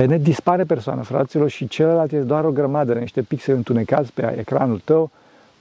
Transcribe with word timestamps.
Pe 0.00 0.06
net 0.06 0.22
dispare 0.22 0.64
persoana, 0.64 1.02
fraților, 1.02 1.48
și 1.48 1.68
celălalt 1.68 2.12
este 2.12 2.24
doar 2.24 2.44
o 2.44 2.50
grămadă 2.50 2.92
de 2.92 2.98
niște 2.98 3.22
pixeli 3.22 3.56
întunecați 3.56 4.12
pe 4.12 4.34
ecranul 4.38 4.80
tău, 4.84 5.10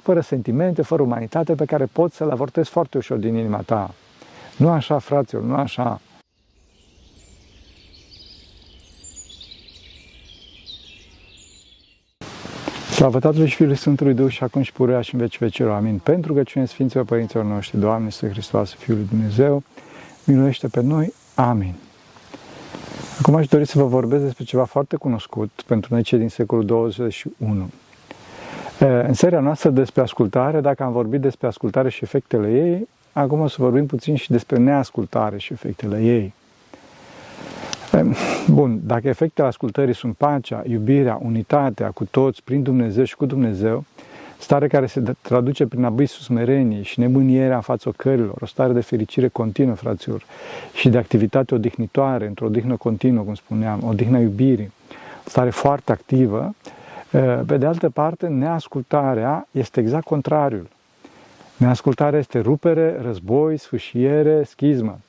fără 0.02 0.20
sentimente, 0.20 0.82
fără 0.82 1.02
umanitate, 1.02 1.56
pe 1.56 1.66
care 1.66 1.86
poți 1.86 2.16
să-l 2.16 2.30
avortezi 2.30 2.70
foarte 2.70 2.98
ușor 2.98 3.18
din 3.18 3.36
inima 3.36 3.62
ta. 3.66 3.94
Nu 4.58 4.70
așa, 4.70 5.00
fraților, 5.00 5.44
nu 5.44 5.56
așa. 5.56 6.02
Slavă 12.92 13.20
Tatălui 13.20 13.48
și 13.48 13.56
Fiului 13.56 13.76
Sfântului 13.76 14.14
Duh 14.14 14.30
și 14.30 14.44
acum 14.44 14.62
și 14.62 14.72
pururea 14.72 15.02
și 15.02 15.14
în 15.14 15.20
veci 15.20 15.38
vecilor. 15.38 15.72
Amin. 15.72 15.98
Pentru 15.98 16.34
că 16.34 16.44
cine 16.44 16.66
Sfinților 16.66 17.06
Părinților 17.06 17.44
noștri, 17.44 17.80
Doamne, 17.80 18.06
Iisus 18.06 18.30
Hristos, 18.30 18.74
Fiul 18.74 18.98
lui 18.98 19.08
Dumnezeu, 19.10 19.64
miluiește 20.24 20.68
pe 20.68 20.82
noi. 20.82 21.14
Amin. 21.36 21.74
Acum 23.20 23.36
aș 23.36 23.48
dori 23.48 23.66
să 23.66 23.78
vă 23.78 23.86
vorbesc 23.86 24.24
despre 24.24 24.44
ceva 24.44 24.64
foarte 24.64 24.96
cunoscut 24.96 25.50
pentru 25.66 25.94
noi 25.94 26.04
cei 26.04 26.20
din 26.20 26.30
secolul 26.30 26.66
21. 26.66 27.70
În 28.80 29.14
seria 29.14 29.40
noastră 29.40 29.70
despre 29.70 30.02
ascultare, 30.02 30.62
dacă 30.62 30.84
am 30.84 30.92
vorbit 30.92 31.22
despre 31.22 31.48
ascultare 31.48 31.90
și 31.90 32.04
efectele 32.04 32.52
ei, 32.52 32.88
acum 33.14 33.40
o 33.40 33.48
să 33.48 33.56
vorbim 33.60 33.86
puțin 33.86 34.16
și 34.16 34.32
despre 34.32 34.58
neascultare 34.58 35.38
și 35.38 35.54
efectele 35.54 36.02
ei. 36.02 36.34
Bun, 38.48 38.80
dacă 38.84 39.08
efectele 39.08 39.48
ascultării 39.48 39.96
sunt 39.96 40.16
pacea, 40.16 40.64
iubirea, 40.68 41.20
unitatea 41.22 41.92
cu 41.92 42.06
toți, 42.06 42.44
prin 42.44 42.64
Dumnezeu 42.64 43.04
și 43.04 43.16
cu 43.16 43.26
Dumnezeu, 43.26 43.86
stare 44.40 44.68
care 44.68 44.86
se 44.86 45.02
traduce 45.22 45.66
prin 45.66 45.84
abisul 45.84 46.22
smereniei 46.22 46.84
și 46.84 47.00
nemânierea 47.00 47.56
în 47.56 47.62
fața 47.62 47.90
ocărilor, 47.90 48.36
o 48.42 48.46
stare 48.46 48.74
de 48.74 48.82
fericire 48.82 49.28
continuă, 49.28 49.74
fraților, 49.74 50.24
și 50.74 50.90
de 50.90 50.98
activitate 50.98 51.56
odihnitoare, 51.56 52.28
într-o 52.28 52.46
odihnă 52.46 52.76
continuă, 52.76 53.24
cum 53.24 53.36
spuneam, 53.36 53.80
odihnă 53.84 54.20
iubirii, 54.20 54.72
o 55.26 55.30
stare 55.30 55.50
foarte 55.50 55.92
activă. 55.92 56.56
Pe 57.46 57.58
de 57.58 57.66
altă 57.66 57.90
parte, 57.90 58.28
neascultarea 58.28 59.48
este 59.52 59.80
exact 59.80 60.06
contrariul. 60.06 60.68
Neascultarea 61.58 62.20
este 62.20 62.40
rupere, 62.40 63.00
război, 63.02 63.58
sfâșiere, 63.58 64.44
schismă. 64.44 65.00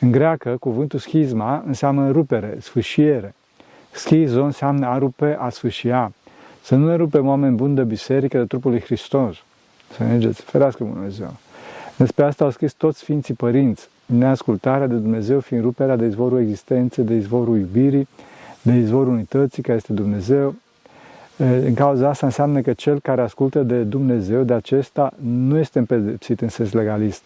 În 0.00 0.10
greacă, 0.10 0.56
cuvântul 0.60 0.98
schizma 0.98 1.62
înseamnă 1.66 2.10
rupere, 2.10 2.56
sfâșiere. 2.60 3.34
Schizo 3.90 4.42
înseamnă 4.42 4.86
a 4.86 4.98
rupe, 4.98 5.36
a 5.40 5.48
sfâșia. 5.48 6.12
Să 6.68 6.74
nu 6.74 6.86
ne 6.86 6.94
rupem 6.94 7.26
oameni 7.26 7.56
buni 7.56 7.74
de 7.74 7.82
biserică, 7.82 8.38
de 8.38 8.44
trupul 8.44 8.70
lui 8.70 8.80
Hristos. 8.80 9.36
Să 9.96 10.02
ne 10.02 10.08
mergeți, 10.08 10.42
ferească 10.42 10.84
Dumnezeu. 10.84 11.36
Despre 11.96 12.24
asta 12.24 12.44
au 12.44 12.50
scris 12.50 12.72
toți 12.72 12.98
Sfinții 12.98 13.34
Părinți, 13.34 13.88
neascultarea 14.06 14.86
de 14.86 14.94
Dumnezeu 14.94 15.40
fiind 15.40 15.62
ruperea 15.62 15.96
de 15.96 16.04
izvorul 16.06 16.40
existenței, 16.40 17.04
de 17.04 17.14
izvorul 17.14 17.58
iubirii, 17.58 18.08
de 18.62 18.72
izvorul 18.72 19.12
unității, 19.12 19.62
care 19.62 19.76
este 19.76 19.92
Dumnezeu. 19.92 20.54
În 21.64 21.74
cauza 21.74 22.08
asta 22.08 22.26
înseamnă 22.26 22.60
că 22.60 22.72
cel 22.72 23.00
care 23.00 23.20
ascultă 23.20 23.62
de 23.62 23.82
Dumnezeu, 23.82 24.42
de 24.42 24.52
acesta, 24.52 25.12
nu 25.22 25.58
este 25.58 25.78
împedepsit 25.78 26.40
în 26.40 26.48
sens 26.48 26.72
legalist. 26.72 27.22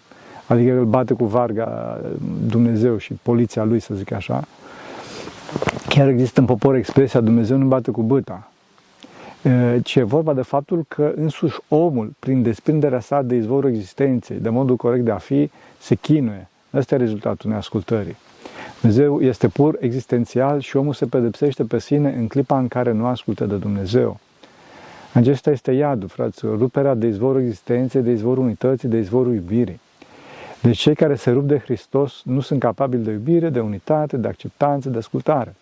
Adică 0.46 0.72
îl 0.72 0.84
bate 0.84 1.14
cu 1.14 1.24
varga 1.24 2.00
Dumnezeu 2.46 2.96
și 2.96 3.12
poliția 3.22 3.64
lui, 3.64 3.80
să 3.80 3.94
zic 3.94 4.12
așa. 4.12 4.44
Chiar 5.88 6.08
există 6.08 6.40
în 6.40 6.46
popor 6.46 6.74
expresia 6.74 7.20
Dumnezeu 7.20 7.56
nu 7.56 7.66
bate 7.66 7.90
cu 7.90 8.02
băta. 8.02 8.46
Ci 9.82 9.94
e 9.94 10.02
vorba 10.02 10.34
de 10.34 10.42
faptul 10.42 10.84
că 10.88 11.12
însuși 11.16 11.58
omul, 11.68 12.12
prin 12.18 12.42
desprinderea 12.42 13.00
sa 13.00 13.22
de 13.22 13.34
izvorul 13.34 13.70
existenței, 13.70 14.36
de 14.36 14.48
modul 14.48 14.76
corect 14.76 15.04
de 15.04 15.10
a 15.10 15.18
fi, 15.18 15.50
se 15.78 15.94
chinuie. 15.94 16.48
Ăsta 16.74 16.94
e 16.94 16.98
rezultatul 16.98 17.50
neascultării. 17.50 18.16
Dumnezeu 18.80 19.20
este 19.20 19.48
pur 19.48 19.76
existențial 19.80 20.60
și 20.60 20.76
omul 20.76 20.92
se 20.92 21.06
pedepsește 21.06 21.64
pe 21.64 21.78
sine 21.78 22.14
în 22.18 22.26
clipa 22.26 22.58
în 22.58 22.68
care 22.68 22.92
nu 22.92 23.06
ascultă 23.06 23.44
de 23.44 23.56
Dumnezeu. 23.56 24.20
Acesta 25.12 25.50
este 25.50 25.72
iadul, 25.72 26.08
fraților, 26.08 26.58
ruperea 26.58 26.94
de 26.94 27.06
izvorul 27.06 27.40
existenței, 27.40 28.02
de 28.02 28.10
izvorul 28.10 28.44
unității, 28.44 28.88
de 28.88 28.98
izvorul 28.98 29.34
iubirii. 29.34 29.80
Deci 30.62 30.78
cei 30.78 30.94
care 30.94 31.14
se 31.14 31.30
rup 31.30 31.44
de 31.44 31.58
Hristos 31.58 32.22
nu 32.24 32.40
sunt 32.40 32.60
capabili 32.60 33.04
de 33.04 33.10
iubire, 33.10 33.48
de 33.48 33.60
unitate, 33.60 34.16
de 34.16 34.28
acceptanță, 34.28 34.88
de 34.88 34.98
ascultare. 34.98 35.54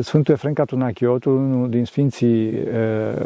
Sfântul 0.00 0.34
Efrem 0.34 0.52
Catunachiotul, 0.52 1.36
unul 1.36 1.70
din 1.70 1.84
sfinții, 1.84 2.52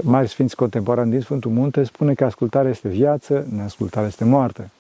mari 0.03 0.29
sfinți 0.29 0.57
contemporani 0.57 1.11
din 1.11 1.21
Sfântul 1.21 1.51
Munte, 1.51 1.85
spune 1.85 2.15
că 2.15 2.25
ascultarea 2.25 2.71
este 2.71 2.89
viață, 2.89 3.47
neascultarea 3.57 4.09
este 4.09 4.25
moarte. 4.25 4.71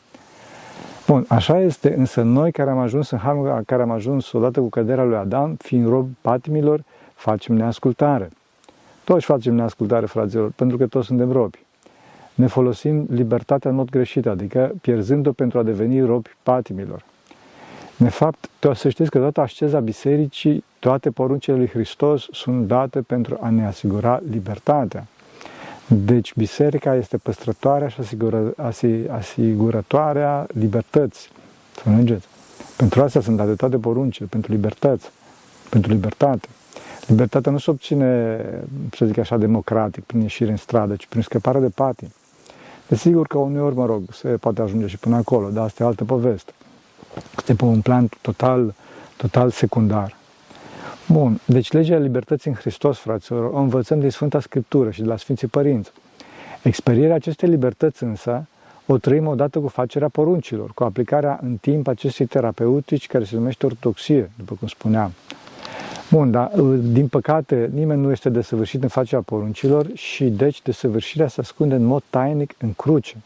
Bun, 1.06 1.24
așa 1.28 1.60
este, 1.60 1.94
însă 1.96 2.22
noi 2.22 2.52
care 2.52 2.70
am 2.70 2.78
ajuns 2.78 3.10
în 3.10 3.18
harul 3.18 3.62
care 3.66 3.82
am 3.82 3.91
ajuns 3.91 4.32
odată 4.32 4.60
cu 4.60 4.68
căderea 4.68 5.04
lui 5.04 5.16
Adam, 5.16 5.54
fiind 5.58 5.88
rob 5.88 6.08
patimilor, 6.20 6.82
facem 7.14 7.54
neascultare. 7.54 8.30
Toți 9.04 9.24
facem 9.24 9.54
neascultare, 9.54 10.06
fraților, 10.06 10.50
pentru 10.56 10.76
că 10.76 10.86
toți 10.86 11.06
suntem 11.06 11.32
robi 11.32 11.58
ne 12.34 12.46
folosim 12.46 13.06
libertatea 13.10 13.70
în 13.70 13.76
mod 13.76 13.91
greșit, 13.91 14.26
adică 14.26 14.72
pierzând-o 14.80 15.32
pentru 15.32 15.58
a 15.58 15.62
deveni 15.62 16.00
robi 16.00 16.30
patimilor. 16.42 17.04
De 17.96 18.08
fapt, 18.08 18.48
să 18.74 18.88
știți 18.88 19.10
că 19.10 19.18
toată 19.18 19.41
asceza 19.41 19.80
bisericii, 19.80 20.64
toate 20.82 21.10
poruncile 21.10 21.56
lui 21.56 21.69
Hristos 21.69 22.26
sunt 22.32 22.66
date 22.66 23.00
pentru 23.00 23.38
a 23.41 23.50
ne 23.50 23.66
asigura 23.66 24.20
libertatea. 24.31 25.06
Deci 25.87 26.34
biserica 26.34 26.94
este 26.94 27.16
păstrătoarea 27.16 27.88
și 27.88 28.00
asigură, 28.00 28.54
asigurătoarea 29.10 30.47
libertății. 30.53 31.31
Să 31.82 31.88
mergeți. 31.88 32.26
Pentru 32.76 33.03
asta 33.03 33.21
sunt 33.21 33.37
date 33.37 33.54
toate 33.54 33.76
poruncile, 33.76 34.26
pentru 34.31 34.53
libertăți, 34.53 35.10
pentru 35.71 35.92
libertate. 35.92 36.48
Libertatea 37.06 37.53
nu 37.53 37.59
se 37.59 37.71
obține, 37.71 38.41
să 38.92 39.04
zic 39.06 39.19
așa, 39.19 39.37
democratic, 39.37 40.04
prin 40.04 40.21
ieșire 40.21 40.50
în 40.50 40.56
stradă, 40.56 40.97
ci 40.97 41.06
prin 41.06 41.22
scăpare 41.22 41.59
de 41.59 41.69
patim. 41.69 42.09
Desigur 42.88 43.26
că 43.26 43.38
uneori, 43.38 43.75
mă 43.75 43.87
rog, 43.87 44.03
se 44.12 44.28
poate 44.28 44.62
ajunge 44.62 44.87
și 44.87 44.98
până 44.98 45.16
acolo, 45.16 45.48
dar 45.48 45.65
asta 45.65 45.82
e 45.82 45.87
altă 45.87 46.04
poveste. 46.04 46.53
Este 47.37 47.54
pe 47.54 47.65
un 47.65 47.81
plan 47.81 48.09
total, 48.21 48.75
total 49.16 49.50
secundar. 49.50 50.21
Bun, 51.08 51.40
deci 51.44 51.72
legea 51.72 51.96
libertății 51.96 52.50
în 52.50 52.56
Hristos, 52.56 52.98
fraților, 52.98 53.52
o 53.52 53.58
învățăm 53.58 54.00
din 54.00 54.10
Sfânta 54.10 54.40
Scriptură 54.40 54.90
și 54.90 55.00
de 55.00 55.06
la 55.06 55.16
Sfinții 55.16 55.46
Părinți. 55.46 55.92
Experierea 56.62 57.14
acestei 57.14 57.48
libertăți 57.48 58.02
însă 58.02 58.46
o 58.86 58.98
trăim 58.98 59.26
odată 59.26 59.58
cu 59.58 59.68
facerea 59.68 60.08
poruncilor, 60.08 60.72
cu 60.74 60.84
aplicarea 60.84 61.38
în 61.42 61.56
timp 61.56 61.88
acestei 61.88 62.26
terapeutici 62.26 63.06
care 63.06 63.24
se 63.24 63.36
numește 63.36 63.66
ortodoxie, 63.66 64.30
după 64.36 64.54
cum 64.58 64.68
spuneam. 64.68 65.12
Bun, 66.10 66.30
dar 66.30 66.50
uh, 66.54 66.78
din 66.82 67.08
păcate 67.08 67.70
nimeni 67.74 68.00
nu 68.00 68.10
este 68.10 68.28
desăvârșit 68.28 68.82
în 68.82 68.88
facerea 68.88 69.22
poruncilor 69.22 69.86
și 69.94 70.24
deci 70.24 70.62
desăvârșirea 70.62 71.28
se 71.28 71.41
ascunde 71.41 71.74
în 71.74 71.84
mod 71.84 72.02
tainic 72.10 72.54
în 72.58 72.72
cruce. 72.72 73.16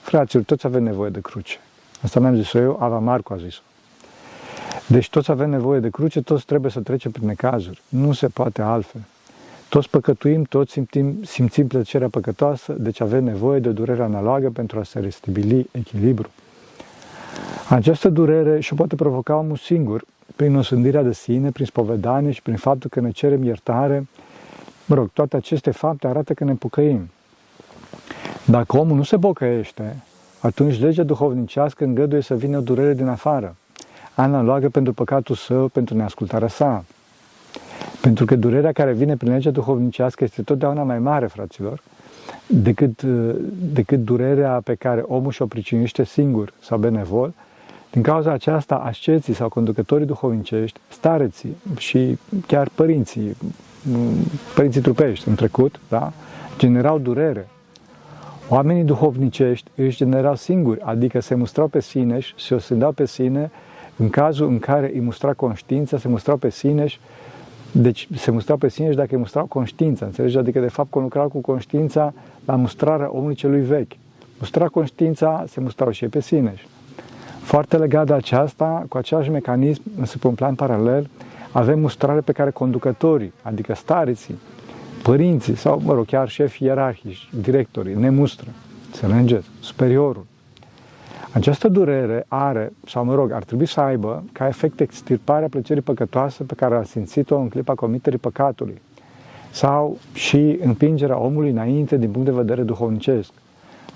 Fraților, 0.00 0.44
toți 0.44 0.66
avem 0.66 0.82
nevoie 0.82 1.10
de 1.10 1.20
cruce. 1.20 1.58
Asta 2.02 2.20
n-am 2.20 2.34
zis-o 2.34 2.58
eu, 2.58 2.76
Ava 2.80 2.98
Marco 2.98 3.34
a 3.34 3.36
zis-o. 3.36 3.60
Deci 4.92 5.10
toți 5.10 5.30
avem 5.30 5.50
nevoie 5.50 5.80
de 5.80 5.90
cruce, 5.90 6.22
toți 6.22 6.44
trebuie 6.44 6.70
să 6.70 6.80
trecem 6.80 7.10
prin 7.10 7.26
necazuri. 7.26 7.82
Nu 7.88 8.12
se 8.12 8.28
poate 8.28 8.62
altfel. 8.62 9.00
Toți 9.68 9.90
păcătuim, 9.90 10.42
toți 10.42 10.72
simțim, 10.72 11.22
simțim 11.24 11.66
plăcerea 11.66 12.08
păcătoasă, 12.08 12.72
deci 12.72 13.00
avem 13.00 13.24
nevoie 13.24 13.60
de 13.60 13.70
durere 13.70 14.02
analogă 14.02 14.50
pentru 14.50 14.78
a 14.78 14.82
se 14.82 14.98
restabili 14.98 15.68
echilibru. 15.70 16.30
Această 17.68 18.08
durere 18.08 18.60
și 18.60 18.74
poate 18.74 18.94
provoca 18.94 19.36
omul 19.36 19.56
singur, 19.56 20.04
prin 20.36 20.56
osândirea 20.56 21.02
de 21.02 21.12
sine, 21.12 21.50
prin 21.50 21.66
spovedanie 21.66 22.30
și 22.30 22.42
prin 22.42 22.56
faptul 22.56 22.90
că 22.90 23.00
ne 23.00 23.10
cerem 23.10 23.42
iertare, 23.42 24.06
mă 24.86 24.94
rog, 24.94 25.10
toate 25.12 25.36
aceste 25.36 25.70
fapte 25.70 26.06
arată 26.06 26.34
că 26.34 26.44
ne 26.44 26.54
pocăim. 26.54 27.10
Dacă 28.46 28.76
omul 28.76 28.96
nu 28.96 29.02
se 29.02 29.18
pocăiește, 29.18 30.02
atunci 30.40 30.80
legea 30.80 31.02
duhovnicească 31.02 31.84
îngăduie 31.84 32.20
să 32.20 32.34
vină 32.34 32.56
o 32.56 32.60
durere 32.60 32.94
din 32.94 33.06
afară, 33.06 33.56
analogă 34.14 34.68
pentru 34.68 34.92
păcatul 34.92 35.34
său, 35.34 35.68
pentru 35.68 35.96
neascultarea 35.96 36.48
sa. 36.48 36.84
Pentru 38.00 38.24
că 38.24 38.36
durerea 38.36 38.72
care 38.72 38.92
vine 38.92 39.16
prin 39.16 39.32
legea 39.32 39.50
duhovnicească 39.50 40.24
este 40.24 40.42
totdeauna 40.42 40.82
mai 40.82 40.98
mare, 40.98 41.26
fraților, 41.26 41.82
decât, 42.46 43.02
decât 43.72 44.04
durerea 44.04 44.60
pe 44.64 44.74
care 44.74 45.00
omul 45.00 45.30
și-o 45.30 45.46
pricinuiește 45.46 46.04
singur 46.04 46.52
sau 46.60 46.78
benevol, 46.78 47.32
din 47.90 48.02
cauza 48.02 48.32
aceasta, 48.32 48.74
asceții 48.74 49.34
sau 49.34 49.48
conducătorii 49.48 50.06
duhovnicești, 50.06 50.80
stareții 50.88 51.56
și 51.76 52.18
chiar 52.46 52.68
părinții, 52.74 53.36
părinții 54.54 54.80
trupești 54.80 55.28
în 55.28 55.34
trecut, 55.34 55.80
da, 55.88 56.12
generau 56.58 56.98
durere. 56.98 57.48
Oamenii 58.48 58.84
duhovnicești 58.84 59.70
își 59.76 59.96
generau 59.96 60.34
singuri, 60.34 60.80
adică 60.80 61.20
se 61.20 61.34
mustrau 61.34 61.66
pe 61.66 61.80
sine 61.80 62.18
și 62.18 62.34
se 62.36 62.54
osândau 62.54 62.92
pe 62.92 63.06
sine 63.06 63.50
în 64.02 64.10
cazul 64.10 64.48
în 64.48 64.58
care 64.58 64.90
îi 64.94 65.00
mustra 65.00 65.32
conștiința, 65.32 65.98
se 65.98 66.08
mustrau 66.08 66.36
pe 66.36 66.50
sine 66.50 66.86
și 66.86 66.98
deci 67.72 68.08
se 68.16 68.30
mustrau 68.30 68.56
pe 68.56 68.68
sine 68.68 68.90
și 68.90 68.96
dacă 68.96 69.08
îi 69.10 69.18
mustrau 69.18 69.44
conștiința, 69.44 70.04
înțelegi? 70.04 70.38
Adică 70.38 70.60
de 70.60 70.68
fapt 70.68 70.90
conlucrau 70.90 71.28
cu 71.28 71.38
conștiința 71.38 72.12
la 72.44 72.56
mustrarea 72.56 73.10
omului 73.12 73.34
celui 73.34 73.60
vechi. 73.60 73.92
Mustra 74.38 74.68
conștiința, 74.68 75.44
se 75.48 75.60
mustrau 75.60 75.90
și 75.90 76.04
ei 76.04 76.10
pe 76.10 76.20
sine. 76.20 76.54
Foarte 77.40 77.76
legat 77.76 78.06
de 78.06 78.12
aceasta, 78.12 78.84
cu 78.88 78.96
același 78.96 79.30
mecanism, 79.30 79.82
însă 79.98 80.18
pe 80.18 80.26
un 80.26 80.34
plan 80.34 80.54
paralel, 80.54 81.08
Avem 81.52 81.80
mustrare 81.80 82.20
pe 82.20 82.32
care 82.32 82.50
conducătorii, 82.50 83.32
adică 83.42 83.74
stariții, 83.74 84.38
părinții 85.02 85.56
sau, 85.56 85.80
mă 85.84 85.94
rog, 85.94 86.06
chiar 86.06 86.28
șefii 86.28 86.66
ierarhici, 86.66 87.28
directorii, 87.40 87.94
ne 87.94 88.10
mustră. 88.10 88.48
Înțelegeți? 88.86 89.48
Superiorul. 89.60 90.26
Această 91.32 91.68
durere 91.68 92.24
are, 92.28 92.72
sau 92.86 93.04
mă 93.04 93.14
rog, 93.14 93.32
ar 93.32 93.44
trebui 93.44 93.66
să 93.66 93.80
aibă 93.80 94.24
ca 94.32 94.46
efect 94.46 94.80
extirparea 94.80 95.48
plăcerii 95.48 95.82
păcătoase 95.82 96.44
pe 96.44 96.54
care 96.54 96.76
a 96.76 96.82
simțit-o 96.82 97.36
în 97.36 97.48
clipa 97.48 97.74
comiterii 97.74 98.18
păcatului 98.18 98.80
sau 99.52 99.98
și 100.12 100.58
împingerea 100.62 101.18
omului 101.18 101.50
înainte 101.50 101.96
din 101.96 102.10
punct 102.10 102.26
de 102.26 102.34
vedere 102.34 102.62
duhovnicesc. 102.62 103.30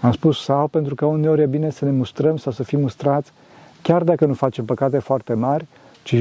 Am 0.00 0.12
spus 0.12 0.42
sau 0.42 0.66
pentru 0.66 0.94
că 0.94 1.04
uneori 1.04 1.42
e 1.42 1.46
bine 1.46 1.70
să 1.70 1.84
ne 1.84 1.90
mustrăm 1.90 2.36
sau 2.36 2.52
să 2.52 2.62
fim 2.62 2.80
mustrați, 2.80 3.32
chiar 3.82 4.02
dacă 4.02 4.26
nu 4.26 4.34
facem 4.34 4.64
păcate 4.64 4.98
foarte 4.98 5.34
mari, 5.34 5.66
ci, 6.02 6.14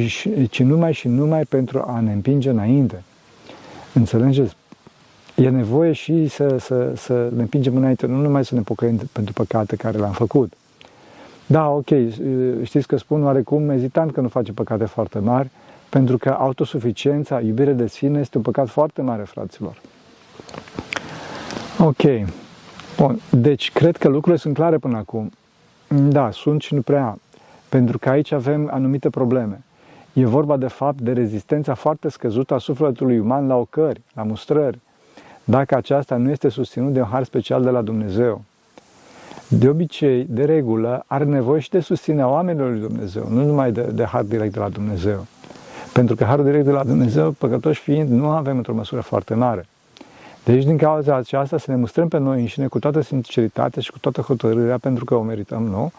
ci 0.50 0.60
numai 0.60 0.94
și 0.94 1.08
numai 1.08 1.44
pentru 1.44 1.84
a 1.88 2.00
ne 2.00 2.12
împinge 2.12 2.50
înainte. 2.50 3.04
Înțelegeți? 3.94 4.56
E 5.36 5.50
nevoie 5.50 5.92
și 5.92 6.28
să, 6.28 6.58
să, 6.58 6.94
să 6.96 7.30
ne 7.36 7.42
împingem 7.42 7.76
înainte, 7.76 8.06
nu 8.06 8.22
numai 8.22 8.46
să 8.46 8.56
ne 8.56 8.62
pocăim 8.62 9.02
pentru 9.12 9.34
păcate 9.34 9.76
care 9.76 9.98
le-am 9.98 10.12
făcut. 10.12 10.54
Da, 11.46 11.70
ok, 11.70 11.88
știți 12.64 12.88
că 12.88 12.98
spun 12.98 13.24
oarecum 13.24 13.70
ezitant 13.70 14.12
că 14.12 14.22
nu 14.22 14.28
face 14.28 14.52
păcate 14.52 14.86
foarte 14.86 15.20
mari, 15.20 15.50
pentru 15.90 16.18
că 16.18 16.30
autosuficiența, 16.30 17.40
iubirea 17.40 17.74
de 17.74 17.88
sine 17.88 18.20
este 18.20 18.38
un 18.38 18.44
păcat 18.44 18.70
foarte 18.70 19.02
mare, 19.02 19.24
fraților. 19.24 19.82
Ok. 21.80 22.02
Bun. 22.98 23.20
Deci, 23.32 23.72
cred 23.72 23.98
că 23.98 24.08
lucrurile 24.08 24.38
sunt 24.38 24.54
clare 24.54 24.78
până 24.78 24.98
acum. 24.98 25.32
Da, 25.88 26.32
sunt 26.32 26.62
și 26.62 26.74
nu 26.74 26.82
prea. 26.82 27.18
Pentru 27.70 27.98
că 27.98 28.10
aici 28.10 28.32
avem 28.32 28.70
anumite 28.74 29.10
probleme. 29.10 29.64
E 30.14 30.26
vorba, 30.26 30.58
de 30.58 30.68
fapt, 30.68 31.02
de 31.02 31.12
rezistența 31.12 31.74
foarte 31.74 32.10
scăzută 32.10 32.54
a 32.54 32.58
sufletului 32.58 33.20
uman 33.20 33.48
la 33.48 33.56
ocări, 33.56 34.02
la 34.14 34.24
mustrări, 34.24 34.80
dacă 35.44 35.76
aceasta 35.76 36.16
nu 36.16 36.30
este 36.30 36.50
susținut 36.50 36.94
de 36.94 37.00
un 37.00 37.08
har 37.08 37.24
special 37.24 37.64
de 37.64 37.70
la 37.70 37.82
Dumnezeu. 37.82 38.42
De 39.60 39.70
obicei, 39.70 40.26
de 40.30 40.46
regulă, 40.46 41.04
are 41.08 41.24
nevoie 41.24 41.60
și 41.60 41.70
de 41.70 41.80
susținerea 41.80 42.28
oamenilor 42.28 42.72
lui 42.72 42.80
Dumnezeu, 42.80 43.28
nu 43.30 43.46
numai 43.46 43.72
de, 43.72 43.82
de 43.82 44.04
har 44.04 44.24
direct 44.24 44.54
de 44.54 44.60
la 44.60 44.70
Dumnezeu. 44.70 45.26
Pentru 45.94 46.16
că 46.16 46.24
harul 46.24 46.46
direct 46.46 46.66
de 46.66 46.72
la 46.72 46.84
Dumnezeu, 46.84 47.32
păcătoși 47.32 47.82
fiind, 47.82 48.10
nu 48.10 48.28
avem 48.28 48.58
într-o 48.58 48.74
măsură 48.74 49.02
foarte 49.02 49.34
mare. 49.34 49.66
Deci, 50.44 50.64
din 50.64 50.78
cauza 50.78 51.16
aceasta, 51.16 51.58
să 51.58 51.72
ne 51.72 51.78
mustrăm 51.78 52.08
pe 52.08 52.18
noi 52.18 52.40
înșine 52.40 52.68
cu 52.68 52.80
toată 52.80 53.02
sinceritatea 53.02 53.82
și 53.82 53.92
cu 53.92 54.00
toată 54.00 54.22
hotărârea, 54.22 54.78
pentru 54.78 55.06
că 55.06 55.16
o 55.16 55.22
merităm, 55.22 55.64
nu? 55.64 55.92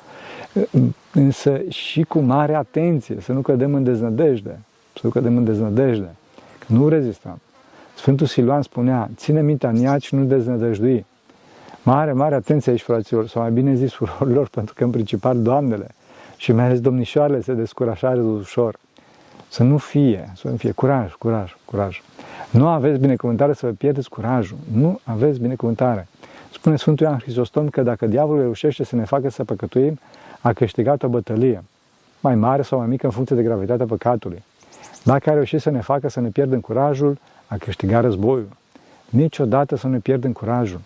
Însă 1.12 1.60
și 1.68 2.02
cu 2.02 2.18
mare 2.18 2.54
atenție, 2.54 3.16
să 3.20 3.32
nu 3.32 3.40
cădem 3.40 3.74
în 3.74 3.84
deznădejde, 3.84 4.58
să 4.92 5.00
nu 5.02 5.10
cădem 5.10 5.36
în 5.36 5.44
deznădejde, 5.44 6.14
că 6.58 6.66
nu 6.66 6.88
rezistăm. 6.88 7.40
Sfântul 7.96 8.26
Siluan 8.26 8.62
spunea, 8.62 9.10
ține 9.16 9.42
mintea 9.42 9.68
în 9.68 9.82
ea 9.82 9.98
și 9.98 10.14
nu 10.14 10.24
deznădăjdui. 10.24 11.06
Mare, 11.86 12.12
mare 12.12 12.34
atenție 12.34 12.72
aici, 12.72 12.82
fraților, 12.82 13.28
sau 13.28 13.42
mai 13.42 13.50
bine 13.50 13.74
zis 13.74 13.90
surorilor, 13.90 14.48
pentru 14.56 14.74
că 14.74 14.84
în 14.84 14.90
principal 14.90 15.42
doamnele 15.42 15.86
și 16.36 16.52
mai 16.52 16.64
ales 16.64 16.80
domnișoarele 16.80 17.40
se 17.40 17.52
descurajează 17.52 18.20
ușor. 18.20 18.78
Să 19.48 19.62
nu 19.62 19.76
fie, 19.76 20.32
să 20.36 20.48
nu 20.48 20.56
fie 20.56 20.70
curaj, 20.70 21.12
curaj, 21.12 21.56
curaj. 21.64 22.02
Nu 22.50 22.68
aveți 22.68 23.00
binecuvântare 23.00 23.52
să 23.52 23.66
vă 23.66 23.72
pierdeți 23.72 24.08
curajul. 24.08 24.56
Nu 24.72 25.00
aveți 25.04 25.40
binecuvântare. 25.40 26.08
Spune 26.52 26.76
Sfântul 26.76 27.06
Ioan 27.06 27.18
Hristostom 27.18 27.68
că 27.68 27.82
dacă 27.82 28.06
diavolul 28.06 28.42
reușește 28.42 28.84
să 28.84 28.96
ne 28.96 29.04
facă 29.04 29.30
să 29.30 29.44
păcătuim, 29.44 29.98
a 30.40 30.52
câștigat 30.52 31.02
o 31.02 31.08
bătălie, 31.08 31.64
mai 32.20 32.34
mare 32.34 32.62
sau 32.62 32.78
mai 32.78 32.86
mică 32.86 33.06
în 33.06 33.12
funcție 33.12 33.36
de 33.36 33.42
gravitatea 33.42 33.86
păcatului. 33.86 34.42
Dacă 35.04 35.30
a 35.30 35.32
reușit 35.32 35.60
să 35.60 35.70
ne 35.70 35.80
facă 35.80 36.08
să 36.08 36.20
ne 36.20 36.28
pierdem 36.28 36.60
curajul, 36.60 37.18
a 37.46 37.56
câștigat 37.56 38.02
războiul. 38.02 38.48
Niciodată 39.08 39.76
să 39.76 39.86
nu 39.86 39.92
ne 39.92 39.98
pierdem 39.98 40.32
curajul. 40.32 40.80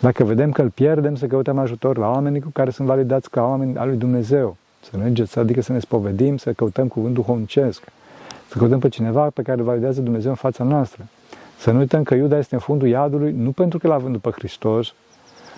Dacă 0.00 0.24
vedem 0.24 0.50
că 0.50 0.62
îl 0.62 0.68
pierdem, 0.68 1.16
să 1.16 1.26
căutăm 1.26 1.58
ajutor 1.58 1.98
la 1.98 2.10
oamenii 2.10 2.40
cu 2.40 2.48
care 2.52 2.70
sunt 2.70 2.88
validați 2.88 3.30
ca 3.30 3.42
oameni 3.42 3.76
al 3.76 3.88
lui 3.88 3.96
Dumnezeu. 3.96 4.56
Să 4.90 4.96
mergeți, 4.96 5.38
adică 5.38 5.62
să 5.62 5.72
ne 5.72 5.78
spovedim, 5.78 6.36
să 6.36 6.52
căutăm 6.52 6.88
cuvântul 6.88 7.22
duhovnicesc, 7.22 7.82
să 8.48 8.58
căutăm 8.58 8.78
pe 8.78 8.88
cineva 8.88 9.30
pe 9.34 9.42
care 9.42 9.58
îl 9.58 9.64
validează 9.64 10.00
Dumnezeu 10.00 10.30
în 10.30 10.36
fața 10.36 10.64
noastră. 10.64 11.06
Să 11.58 11.70
nu 11.70 11.78
uităm 11.78 12.02
că 12.02 12.14
Iuda 12.14 12.38
este 12.38 12.54
în 12.54 12.60
fundul 12.60 12.88
iadului, 12.88 13.32
nu 13.32 13.50
pentru 13.50 13.78
că 13.78 13.86
l-a 13.86 13.98
vândut 13.98 14.20
pe 14.20 14.30
Hristos. 14.30 14.94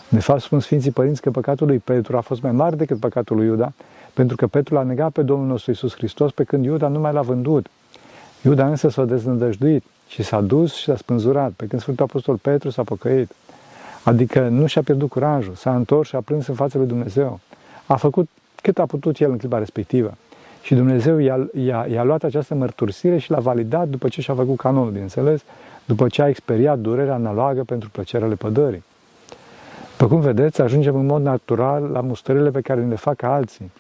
De 0.09 0.21
fapt, 0.21 0.41
spun 0.41 0.61
Sfinții 0.61 0.91
Părinți 0.91 1.21
că 1.21 1.31
păcatul 1.31 1.67
lui 1.67 1.79
Petru 1.79 2.17
a 2.17 2.21
fost 2.21 2.43
mai 2.43 2.53
mare 2.53 2.77
decât 2.77 2.99
păcatul 2.99 3.37
lui 3.37 3.47
Iuda, 3.47 3.73
pentru 4.15 4.37
că 4.37 4.47
Petru 4.47 4.75
l-a 4.75 4.83
negat 4.83 5.13
pe 5.13 5.23
Domnul 5.23 5.47
nostru 5.47 5.71
Isus 5.71 5.95
Hristos, 5.95 6.33
pe 6.33 6.45
când 6.45 6.65
Iuda 6.65 6.89
nu 6.89 7.01
mai 7.01 7.13
l-a 7.13 7.23
vândut. 7.23 7.67
Iuda 8.43 8.67
însă 8.67 8.89
s-a 8.89 9.05
deznădăjduit 9.05 9.85
și 10.09 10.23
s-a 10.23 10.41
dus 10.41 10.75
și 10.75 10.85
s-a 10.85 10.97
spânzurat, 10.97 11.51
pe 11.51 11.67
când 11.67 11.83
Sfântul 11.83 12.05
Apostol 12.05 12.37
Petru 12.37 12.71
s-a 12.71 12.83
păcăit. 12.83 13.31
Adică 14.05 14.49
nu 14.49 14.67
și-a 14.67 14.83
pierdut 14.83 15.09
curajul, 15.09 15.55
s-a 15.55 15.75
întors 15.75 16.09
și 16.09 16.17
a 16.17 16.21
plâns 16.21 16.47
în 16.47 16.55
fața 16.55 16.79
lui 16.79 16.87
Dumnezeu. 16.87 17.41
A 17.87 17.97
făcut 17.97 18.29
cât 18.63 18.79
a 18.79 18.87
putut 18.87 19.19
el 19.19 19.31
în 19.31 19.39
clipa 19.39 19.59
respectivă. 19.59 20.15
Și 20.63 20.75
Dumnezeu 20.75 21.19
i-a, 21.19 21.49
i-a, 21.55 21.87
i-a 21.91 22.03
luat 22.03 22.23
această 22.23 22.55
mărturisire 22.55 23.19
și 23.19 23.31
l-a 23.31 23.39
validat 23.39 23.89
după 23.89 24.09
ce 24.09 24.21
și-a 24.21 24.35
făcut 24.35 24.57
canonul, 24.57 24.91
bineînțeles, 24.91 25.43
după 25.85 26.09
ce 26.09 26.23
a 26.23 26.29
experiat 26.29 26.79
durerea 26.79 27.15
analogă 27.15 27.63
pentru 27.63 27.91
plăcerea 27.91 28.29
lepădării. 28.29 28.85
După 29.91 30.15
cum 30.15 30.21
vedeți, 30.21 30.61
ajungem 30.61 30.95
în 30.95 31.07
mod 31.07 31.23
natural 31.23 31.83
la 31.83 32.01
mustrările 32.01 32.51
pe 32.51 32.61
care 32.61 32.81
le 32.81 32.95
fac 32.95 33.23
alții. 33.23 33.71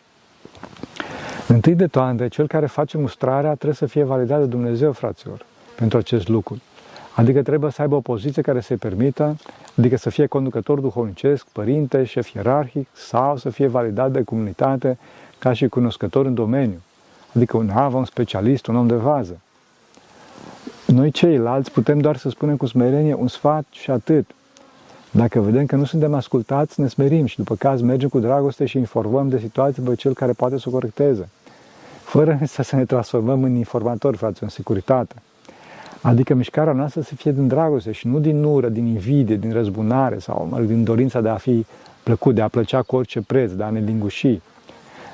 Întâi 1.48 1.74
de 1.74 1.86
toate, 1.86 2.28
cel 2.28 2.46
care 2.46 2.66
face 2.66 2.98
mustrarea 2.98 3.54
trebuie 3.54 3.74
să 3.74 3.86
fie 3.86 4.04
validat 4.04 4.38
de 4.38 4.46
Dumnezeu, 4.46 4.92
fraților, 4.92 5.46
pentru 5.76 5.98
acest 5.98 6.28
lucru. 6.28 6.60
Adică 7.14 7.42
trebuie 7.42 7.70
să 7.70 7.82
aibă 7.82 7.94
o 7.94 8.00
poziție 8.00 8.42
care 8.42 8.60
să-i 8.60 8.76
permită, 8.76 9.36
adică 9.78 9.96
să 9.96 10.10
fie 10.10 10.26
conducător 10.26 10.80
duhovnicesc, 10.80 11.46
părinte, 11.52 12.04
șef 12.04 12.28
ierarhic 12.28 12.88
sau 12.92 13.36
să 13.36 13.50
fie 13.50 13.66
validat 13.66 14.12
de 14.12 14.22
comunitate 14.22 14.98
ca 15.38 15.52
și 15.52 15.68
cunoscător 15.68 16.26
în 16.26 16.34
domeniu. 16.34 16.82
Adică 17.34 17.56
un 17.56 17.70
avă, 17.70 17.96
un 17.96 18.04
specialist, 18.04 18.66
un 18.66 18.76
om 18.76 18.86
de 18.86 18.94
vază. 18.94 19.40
Noi 20.86 21.10
ceilalți 21.10 21.70
putem 21.70 21.98
doar 21.98 22.16
să 22.16 22.28
spunem 22.28 22.56
cu 22.56 22.66
smerenie 22.66 23.14
un 23.14 23.28
sfat 23.28 23.64
și 23.70 23.90
atât. 23.90 24.30
Dacă 25.10 25.40
vedem 25.40 25.66
că 25.66 25.76
nu 25.76 25.84
suntem 25.84 26.14
ascultați, 26.14 26.80
ne 26.80 26.88
smerim 26.88 27.26
și 27.26 27.36
după 27.36 27.54
caz 27.54 27.80
mergem 27.80 28.08
cu 28.08 28.18
dragoste 28.18 28.66
și 28.66 28.78
informăm 28.78 29.28
de 29.28 29.38
situație 29.38 29.82
pe 29.82 29.94
cel 29.94 30.14
care 30.14 30.32
poate 30.32 30.58
să 30.58 30.64
o 30.68 30.72
corecteze. 30.72 31.28
Fără 32.02 32.38
să 32.46 32.76
ne 32.76 32.84
transformăm 32.84 33.42
în 33.42 33.54
informatori, 33.54 34.16
frate, 34.16 34.38
în 34.40 34.48
securitate. 34.48 35.14
Adică 36.02 36.34
mișcarea 36.34 36.72
noastră 36.72 37.00
să 37.00 37.14
fie 37.14 37.32
din 37.32 37.48
dragoste 37.48 37.92
și 37.92 38.06
nu 38.06 38.18
din 38.18 38.44
ură, 38.44 38.68
din 38.68 38.86
invidie, 38.86 39.36
din 39.36 39.52
răzbunare 39.52 40.18
sau 40.18 40.46
mă, 40.50 40.60
din 40.60 40.84
dorința 40.84 41.20
de 41.20 41.28
a 41.28 41.36
fi 41.36 41.66
plăcut, 42.02 42.34
de 42.34 42.40
a 42.40 42.48
plăcea 42.48 42.82
cu 42.82 42.96
orice 42.96 43.20
preț, 43.20 43.50
de 43.50 43.62
a 43.62 43.70
ne 43.70 43.80
linguși. 43.80 44.40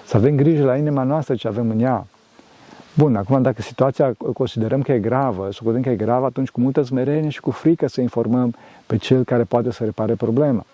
Să 0.06 0.16
avem 0.16 0.36
grijă 0.36 0.64
la 0.64 0.76
inima 0.76 1.02
noastră 1.02 1.34
ce 1.34 1.48
avem 1.48 1.70
în 1.70 1.80
ea. 1.80 2.06
Bun, 2.94 3.16
acum 3.16 3.42
dacă 3.42 3.62
situația 3.62 4.12
considerăm 4.32 4.82
că 4.82 4.92
e 4.92 4.98
gravă, 4.98 5.48
să 5.52 5.80
că 5.82 5.88
e 5.88 5.96
gravă, 5.96 6.26
atunci 6.26 6.48
cu 6.48 6.60
multă 6.60 6.82
smerenie 6.82 7.28
și 7.28 7.40
cu 7.40 7.50
frică 7.50 7.88
să 7.88 8.00
informăm 8.00 8.54
pe 8.86 8.96
cel 8.96 9.24
care 9.24 9.42
poate 9.42 9.72
să 9.72 9.84
repare 9.84 10.14
problema. 10.14 10.64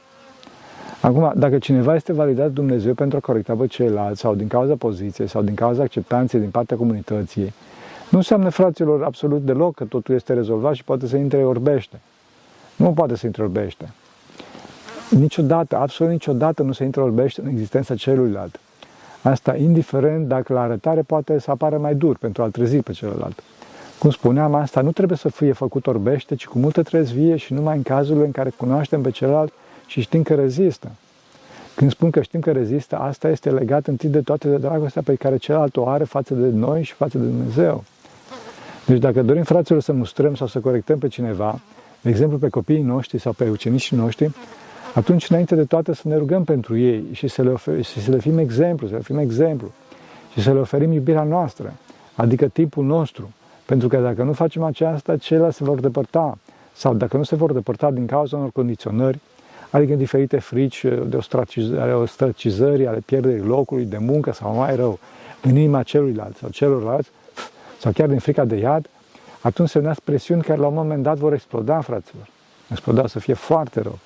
Acum, 1.00 1.32
dacă 1.36 1.58
cineva 1.58 1.94
este 1.94 2.12
validat 2.12 2.50
Dumnezeu 2.50 2.94
pentru 2.94 3.16
a 3.16 3.20
corecta 3.20 3.54
pe 3.54 3.66
ceilalți, 3.66 4.20
sau 4.20 4.34
din 4.34 4.46
cauza 4.46 4.74
poziției, 4.74 5.28
sau 5.28 5.42
din 5.42 5.54
cauza 5.54 5.82
acceptanței 5.82 6.40
din 6.40 6.50
partea 6.50 6.76
comunității, 6.76 7.52
nu 8.14 8.20
înseamnă, 8.20 8.48
fraților, 8.48 9.02
absolut 9.02 9.44
deloc 9.44 9.74
că 9.74 9.84
totul 9.84 10.14
este 10.14 10.32
rezolvat 10.32 10.74
și 10.74 10.84
poate 10.84 11.06
să 11.06 11.16
intre 11.16 11.44
orbește. 11.44 12.00
Nu 12.76 12.92
poate 12.92 13.16
să 13.16 13.26
intre 13.26 13.42
orbește. 13.42 13.92
Niciodată, 15.10 15.76
absolut 15.76 16.12
niciodată 16.12 16.62
nu 16.62 16.72
se 16.72 16.84
intre 16.84 17.00
orbește 17.00 17.40
în 17.40 17.46
existența 17.46 17.94
celuilalt. 17.94 18.60
Asta 19.22 19.56
indiferent 19.56 20.28
dacă 20.28 20.52
la 20.52 20.60
arătare 20.60 21.02
poate 21.02 21.38
să 21.38 21.50
apară 21.50 21.78
mai 21.78 21.94
dur 21.94 22.16
pentru 22.16 22.42
a-l 22.42 22.50
trezi 22.50 22.76
pe 22.76 22.92
celălalt. 22.92 23.42
Cum 23.98 24.10
spuneam, 24.10 24.54
asta 24.54 24.80
nu 24.80 24.92
trebuie 24.92 25.18
să 25.18 25.28
fie 25.28 25.52
făcut 25.52 25.86
orbește, 25.86 26.34
ci 26.34 26.46
cu 26.46 26.58
multă 26.58 26.82
trezvie 26.82 27.36
și 27.36 27.52
numai 27.52 27.76
în 27.76 27.82
cazurile 27.82 28.24
în 28.24 28.32
care 28.32 28.50
cunoaștem 28.56 29.02
pe 29.02 29.10
celălalt 29.10 29.52
și 29.86 30.00
știm 30.00 30.22
că 30.22 30.34
rezistă. 30.34 30.90
Când 31.74 31.90
spun 31.90 32.10
că 32.10 32.22
știm 32.22 32.40
că 32.40 32.52
rezistă, 32.52 32.96
asta 32.96 33.28
este 33.28 33.50
legat 33.50 33.86
întâi 33.86 34.08
de 34.08 34.20
toate 34.20 34.48
de 34.48 34.56
dragostea 34.56 35.02
pe 35.02 35.14
care 35.14 35.36
celălalt 35.36 35.76
o 35.76 35.88
are 35.88 36.04
față 36.04 36.34
de 36.34 36.46
noi 36.46 36.82
și 36.82 36.92
față 36.92 37.18
de 37.18 37.24
Dumnezeu. 37.24 37.84
Deci 38.86 38.98
dacă 38.98 39.22
dorim, 39.22 39.42
fraților, 39.42 39.80
să 39.80 39.92
mustrăm 39.92 40.34
sau 40.34 40.46
să 40.46 40.60
corectăm 40.60 40.98
pe 40.98 41.08
cineva, 41.08 41.60
de 42.00 42.08
exemplu 42.08 42.38
pe 42.38 42.48
copiii 42.48 42.82
noștri 42.82 43.18
sau 43.18 43.32
pe 43.32 43.48
ucenicii 43.48 43.96
noștri, 43.96 44.30
atunci, 44.94 45.30
înainte 45.30 45.54
de 45.54 45.64
toate, 45.64 45.94
să 45.94 46.08
ne 46.08 46.16
rugăm 46.16 46.44
pentru 46.44 46.76
ei 46.76 47.04
și 47.12 47.28
să 47.28 47.42
le, 47.42 47.52
ofer- 47.52 47.84
și 47.84 48.00
să 48.00 48.10
le 48.10 48.18
fim 48.18 48.38
exemplu, 48.38 48.86
să 48.86 48.94
le 48.94 49.00
fim 49.00 49.18
exemplu 49.18 49.72
și 50.32 50.42
să 50.42 50.52
le 50.52 50.58
oferim 50.58 50.92
iubirea 50.92 51.22
noastră, 51.22 51.72
adică 52.14 52.46
timpul 52.46 52.84
nostru. 52.84 53.32
Pentru 53.66 53.88
că 53.88 53.96
dacă 53.96 54.22
nu 54.22 54.32
facem 54.32 54.62
aceasta, 54.62 55.16
ceilalți 55.16 55.56
se 55.56 55.64
vor 55.64 55.80
depărta. 55.80 56.38
Sau 56.72 56.94
dacă 56.94 57.16
nu 57.16 57.22
se 57.22 57.34
vor 57.34 57.52
depărta 57.52 57.90
din 57.90 58.06
cauza 58.06 58.36
unor 58.36 58.50
condiționări, 58.50 59.18
adică 59.70 59.94
diferite 59.94 60.38
frici 60.38 60.84
de 61.06 61.16
ostracizări, 61.94 62.86
ale 62.86 63.02
pierderii 63.06 63.42
locului 63.42 63.84
de 63.84 63.98
muncă 63.98 64.32
sau 64.32 64.54
mai 64.54 64.76
rău, 64.76 64.98
în 65.42 65.56
inima 65.56 65.82
celuilalt 65.82 66.36
sau 66.36 66.48
celorlalți, 66.48 67.10
sau 67.84 67.92
chiar 67.92 68.08
din 68.08 68.18
frica 68.18 68.44
de 68.44 68.56
iad, 68.56 68.86
atunci 69.40 69.68
se 69.68 69.78
nasc 69.78 70.00
presiuni 70.00 70.42
care 70.42 70.60
la 70.60 70.66
un 70.66 70.74
moment 70.74 71.02
dat 71.02 71.18
vor 71.18 71.32
exploda, 71.32 71.80
fraților. 71.80 72.28
Exploda 72.70 73.06
să 73.06 73.18
fie 73.18 73.34
foarte 73.34 73.80
rău. 73.80 73.98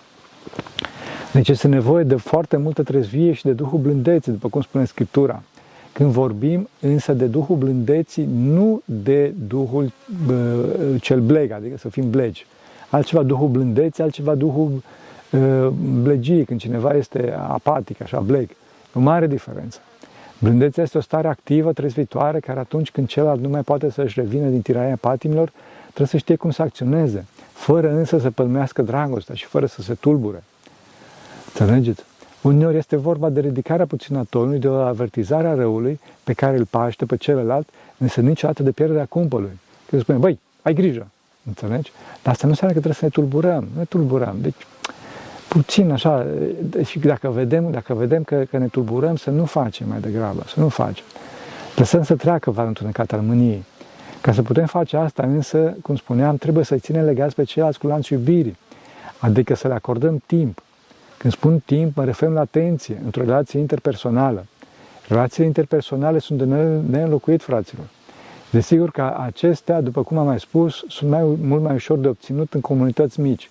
Deci 1.32 1.48
este 1.48 1.68
nevoie 1.68 2.04
de 2.04 2.16
foarte 2.16 2.56
multă 2.56 2.82
trezvie 2.82 3.32
și 3.32 3.44
de 3.44 3.52
Duhul 3.52 3.78
blândeții, 3.78 4.32
după 4.32 4.48
cum 4.48 4.60
spune 4.60 4.84
Scriptura. 4.84 5.42
Când 5.92 6.10
vorbim 6.10 6.68
însă 6.80 7.12
de 7.12 7.24
Duhul 7.24 7.56
blândeții, 7.56 8.28
nu 8.34 8.82
de 8.84 9.34
Duhul 9.48 9.92
bă, 10.26 10.64
cel 11.00 11.20
bleg, 11.20 11.50
adică 11.50 11.78
să 11.78 11.88
fim 11.88 12.10
blegi. 12.10 12.46
Altceva 12.90 13.22
Duhul 13.22 13.48
blândeții, 13.48 14.02
altceva 14.02 14.34
Duhul 14.34 14.82
uh, 15.30 15.66
blegii, 16.02 16.44
când 16.44 16.60
cineva 16.60 16.94
este 16.94 17.34
apatic, 17.48 18.02
așa, 18.02 18.20
bleg. 18.20 18.48
O 18.94 19.00
mare 19.00 19.26
diferență. 19.26 19.78
Blândețea 20.38 20.82
este 20.82 20.98
o 20.98 21.00
stare 21.00 21.28
activă, 21.28 21.72
trezvitoare, 21.72 22.40
care 22.40 22.58
atunci 22.58 22.90
când 22.90 23.08
celălalt 23.08 23.40
nu 23.40 23.48
mai 23.48 23.62
poate 23.62 23.90
să-și 23.90 24.20
revină 24.20 24.48
din 24.48 24.62
tiraia 24.62 24.96
patimilor, 25.00 25.52
trebuie 25.82 26.06
să 26.06 26.16
știe 26.16 26.36
cum 26.36 26.50
să 26.50 26.62
acționeze, 26.62 27.24
fără 27.52 27.90
însă 27.90 28.18
să 28.18 28.30
pălmească 28.30 28.82
dragostea 28.82 29.34
și 29.34 29.44
fără 29.44 29.66
să 29.66 29.82
se 29.82 29.94
tulbure. 29.94 30.42
Înțelegeți? 31.46 32.02
Uneori 32.42 32.76
este 32.76 32.96
vorba 32.96 33.28
de 33.28 33.40
ridicarea 33.40 33.86
puțin 33.86 34.16
a 34.16 34.22
tonului, 34.30 34.58
de 34.58 34.68
o 34.68 34.74
avertizare 34.74 35.48
a 35.48 35.54
răului 35.54 36.00
pe 36.24 36.32
care 36.32 36.56
îl 36.56 36.64
paște 36.64 37.04
pe 37.04 37.16
celălalt, 37.16 37.68
însă 37.98 38.20
niciodată 38.20 38.62
de 38.62 38.70
pierderea 38.70 39.06
cumpălui. 39.06 39.58
Că 39.90 39.98
spune, 39.98 40.18
băi, 40.18 40.38
ai 40.62 40.74
grijă, 40.74 41.08
înțelegi? 41.46 41.92
Dar 42.22 42.32
asta 42.32 42.46
nu 42.46 42.50
înseamnă 42.50 42.76
că 42.76 42.80
trebuie 42.80 42.94
să 42.94 43.04
ne 43.04 43.10
tulburăm, 43.10 43.68
ne 43.76 43.84
tulburăm. 43.84 44.36
Deci, 44.40 44.66
puțin 45.48 45.90
așa, 45.90 46.26
și 46.84 46.98
dacă 46.98 47.28
vedem, 47.28 47.70
dacă 47.70 47.94
vedem 47.94 48.22
că, 48.22 48.44
că 48.50 48.58
ne 48.58 48.66
tulburăm, 48.66 49.16
să 49.16 49.30
nu 49.30 49.44
facem 49.44 49.88
mai 49.88 50.00
degrabă, 50.00 50.42
să 50.46 50.60
nu 50.60 50.68
facem. 50.68 51.04
Lăsăm 51.76 52.02
să 52.02 52.14
treacă 52.14 52.50
valul 52.50 52.68
întunecat 52.68 53.12
al 53.12 53.20
mâniei. 53.20 53.64
Ca 54.20 54.32
să 54.32 54.42
putem 54.42 54.66
face 54.66 54.96
asta, 54.96 55.22
însă, 55.22 55.76
cum 55.82 55.96
spuneam, 55.96 56.36
trebuie 56.36 56.64
să 56.64 56.76
ținem 56.76 57.04
legați 57.04 57.34
pe 57.34 57.44
ceilalți 57.44 57.78
cu 57.78 57.86
lanțul 57.86 58.16
iubirii, 58.16 58.56
adică 59.18 59.54
să 59.54 59.68
le 59.68 59.74
acordăm 59.74 60.22
timp, 60.26 60.62
când 61.18 61.32
spun 61.32 61.62
timp, 61.64 61.96
mă 61.96 62.04
refer 62.04 62.28
la 62.28 62.40
atenție 62.40 63.00
într-o 63.04 63.22
relație 63.22 63.60
interpersonală. 63.60 64.46
Relațiile 65.08 65.46
interpersonale 65.46 66.18
sunt 66.18 66.38
de 66.38 66.44
neînlocuit, 66.90 67.42
fraților. 67.42 67.86
Desigur 68.50 68.90
că 68.90 69.16
acestea, 69.18 69.80
după 69.80 70.02
cum 70.02 70.18
am 70.18 70.26
mai 70.26 70.40
spus, 70.40 70.84
sunt 70.88 71.10
mai, 71.10 71.22
mult 71.40 71.62
mai 71.62 71.74
ușor 71.74 71.98
de 71.98 72.08
obținut 72.08 72.54
în 72.54 72.60
comunități 72.60 73.20
mici. 73.20 73.50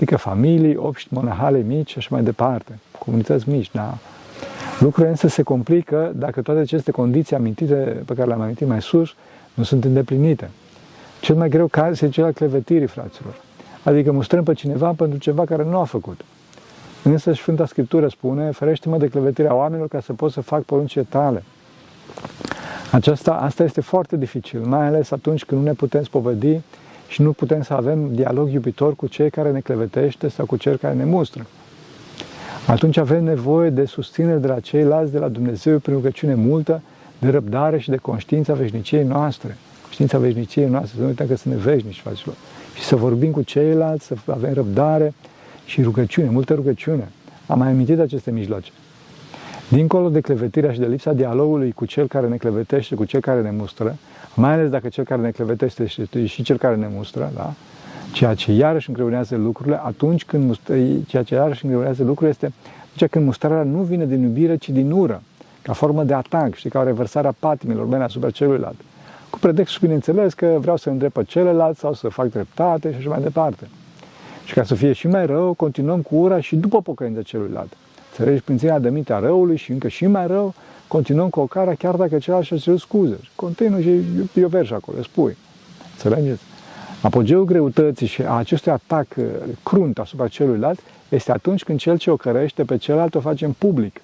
Adică 0.00 0.16
familii, 0.16 0.76
obști 0.76 1.14
monahale 1.14 1.58
mici 1.58 1.90
și 1.90 1.98
așa 1.98 2.08
mai 2.10 2.22
departe. 2.22 2.78
Comunități 2.98 3.48
mici, 3.48 3.70
da. 3.72 3.98
Lucrurile 4.78 5.10
însă 5.10 5.28
se 5.28 5.42
complică 5.42 6.12
dacă 6.14 6.42
toate 6.42 6.60
aceste 6.60 6.90
condiții 6.90 7.36
amintite, 7.36 8.02
pe 8.06 8.14
care 8.14 8.26
le-am 8.26 8.40
amintit 8.40 8.66
mai 8.66 8.82
sus, 8.82 9.14
nu 9.54 9.62
sunt 9.62 9.84
îndeplinite. 9.84 10.50
Cel 11.20 11.36
mai 11.36 11.48
greu 11.48 11.66
caz 11.66 11.90
este 11.90 12.08
cel 12.08 12.24
al 12.24 12.32
clevetirii, 12.32 12.86
fraților. 12.86 13.34
Adică 13.82 14.12
mustrăm 14.12 14.44
pe 14.44 14.54
cineva 14.54 14.92
pentru 14.96 15.18
ceva 15.18 15.44
care 15.44 15.64
nu 15.64 15.78
a 15.78 15.84
făcut. 15.84 16.20
Însă 17.02 17.32
Sfânta 17.32 17.66
Scriptură 17.66 18.08
spune, 18.08 18.50
ferește-mă 18.50 18.98
de 18.98 19.08
clevetirea 19.08 19.54
oamenilor 19.54 19.88
ca 19.88 20.00
să 20.00 20.12
pot 20.12 20.32
să 20.32 20.40
fac 20.40 20.62
poruncile 20.62 21.06
tale. 21.08 21.42
Aceasta, 22.90 23.32
asta 23.32 23.64
este 23.64 23.80
foarte 23.80 24.16
dificil, 24.16 24.60
mai 24.60 24.86
ales 24.86 25.10
atunci 25.10 25.44
când 25.44 25.60
nu 25.60 25.66
ne 25.66 25.72
putem 25.72 26.02
spovedi 26.02 26.60
și 27.10 27.22
nu 27.22 27.32
putem 27.32 27.62
să 27.62 27.74
avem 27.74 28.14
dialog 28.14 28.52
iubitor 28.52 28.96
cu 28.96 29.06
cei 29.06 29.30
care 29.30 29.50
ne 29.50 29.60
clevetește 29.60 30.28
sau 30.28 30.46
cu 30.46 30.56
cei 30.56 30.78
care 30.78 30.94
ne 30.94 31.04
mustră. 31.04 31.46
Atunci 32.66 32.96
avem 32.96 33.24
nevoie 33.24 33.70
de 33.70 33.84
susținere 33.84 34.38
de 34.38 34.46
la 34.46 34.60
ceilalți, 34.60 35.12
de 35.12 35.18
la 35.18 35.28
Dumnezeu, 35.28 35.78
prin 35.78 35.94
rugăciune 35.94 36.34
multă, 36.34 36.82
de 37.18 37.28
răbdare 37.28 37.78
și 37.78 37.90
de 37.90 37.96
conștiința 37.96 38.52
veșniciei 38.52 39.04
noastre. 39.04 39.56
Conștiința 39.82 40.18
veșniciei 40.18 40.68
noastre, 40.68 40.92
să 40.94 41.00
nu 41.00 41.08
uităm 41.08 41.26
că 41.26 41.36
sunt 41.36 41.54
veșnici, 41.54 42.00
fraților. 42.00 42.34
Și 42.74 42.82
să 42.82 42.96
vorbim 42.96 43.30
cu 43.30 43.42
ceilalți, 43.42 44.06
să 44.06 44.14
avem 44.26 44.52
răbdare, 44.52 45.14
și 45.64 45.82
rugăciune, 45.82 46.30
multă 46.30 46.54
rugăciune. 46.54 47.08
Am 47.46 47.58
mai 47.58 47.68
amintit 47.68 47.98
aceste 47.98 48.30
mijloace. 48.30 48.70
Dincolo 49.68 50.08
de 50.08 50.20
clevetirea 50.20 50.72
și 50.72 50.78
de 50.78 50.86
lipsa 50.86 51.12
dialogului 51.12 51.72
cu 51.72 51.84
cel 51.84 52.06
care 52.06 52.28
ne 52.28 52.36
clevetește, 52.36 52.94
cu 52.94 53.04
cel 53.04 53.20
care 53.20 53.40
ne 53.42 53.50
mustră, 53.50 53.96
mai 54.34 54.52
ales 54.52 54.68
dacă 54.68 54.88
cel 54.88 55.04
care 55.04 55.20
ne 55.20 55.30
clevetește 55.30 55.82
este 55.82 56.26
și 56.26 56.42
cel 56.42 56.56
care 56.56 56.76
ne 56.76 56.88
mustră, 56.92 57.32
da? 57.34 57.52
ceea 58.12 58.34
ce 58.34 58.52
iarăși 58.52 58.88
îngreunează 58.88 59.36
lucrurile, 59.36 59.80
atunci 59.84 60.24
când 60.24 60.44
mustră, 60.46 60.74
ceea 61.06 61.22
ce 61.22 61.34
iarăși 61.34 61.64
îngreunează 61.64 62.02
lucrurile 62.02 62.30
este 62.30 62.52
atunci 62.94 63.10
când 63.10 63.24
mustrarea 63.24 63.62
nu 63.62 63.82
vine 63.82 64.06
din 64.06 64.22
iubire, 64.22 64.56
ci 64.56 64.68
din 64.68 64.90
ură, 64.90 65.22
ca 65.62 65.72
formă 65.72 66.04
de 66.04 66.14
atac, 66.14 66.54
știi, 66.54 66.70
ca 66.70 66.78
o 66.78 66.82
reversare 66.82 67.26
a 67.26 67.32
patimilor 67.38 67.86
mele 67.86 68.02
asupra 68.02 68.30
celuilalt. 68.30 68.76
Cu 69.30 69.38
pretextul, 69.38 69.80
bineînțeles, 69.80 70.34
că 70.34 70.56
vreau 70.60 70.76
să 70.76 70.90
îndrept 70.90 71.12
pe 71.12 71.24
celălalt 71.24 71.76
sau 71.76 71.94
să 71.94 72.08
fac 72.08 72.30
dreptate 72.30 72.90
și 72.90 72.96
așa 72.96 73.08
mai 73.08 73.20
departe. 73.20 73.68
Și 74.44 74.54
ca 74.54 74.62
să 74.62 74.74
fie 74.74 74.92
și 74.92 75.06
mai 75.06 75.26
rău, 75.26 75.54
continuăm 75.54 76.00
cu 76.00 76.16
ura 76.16 76.40
și 76.40 76.56
după 76.56 76.82
pocăința 76.82 77.22
celuilalt. 77.22 77.72
Înțelegi? 78.10 78.42
Prin 78.42 78.58
ținerea 78.58 78.78
de 78.78 78.90
mintea 78.90 79.18
răului 79.18 79.56
și 79.56 79.72
încă 79.72 79.88
și 79.88 80.06
mai 80.06 80.26
rău, 80.26 80.54
continuăm 80.90 81.28
cu 81.28 81.40
ocarea 81.40 81.74
chiar 81.74 81.94
dacă 81.94 82.18
celălalt 82.18 82.46
și-a 82.46 82.56
cerut 82.56 82.80
scuze. 82.80 83.18
Continui 83.34 83.82
și 83.82 84.40
eu 84.40 84.48
verși 84.48 84.74
acolo, 84.74 85.02
spui. 85.02 85.36
Înțelegeți? 85.92 86.42
Apogeul 87.02 87.44
greutății 87.44 88.06
și 88.06 88.22
a 88.22 88.32
acestui 88.32 88.72
atac 88.72 89.06
uh, 89.16 89.24
crunt 89.62 89.98
asupra 89.98 90.28
celuilalt 90.28 90.80
este 91.08 91.32
atunci 91.32 91.64
când 91.64 91.78
cel 91.78 91.98
ce 91.98 92.10
o 92.10 92.16
cărește 92.16 92.64
pe 92.64 92.76
celălalt 92.76 93.14
o 93.14 93.20
facem 93.20 93.52
public. 93.52 94.00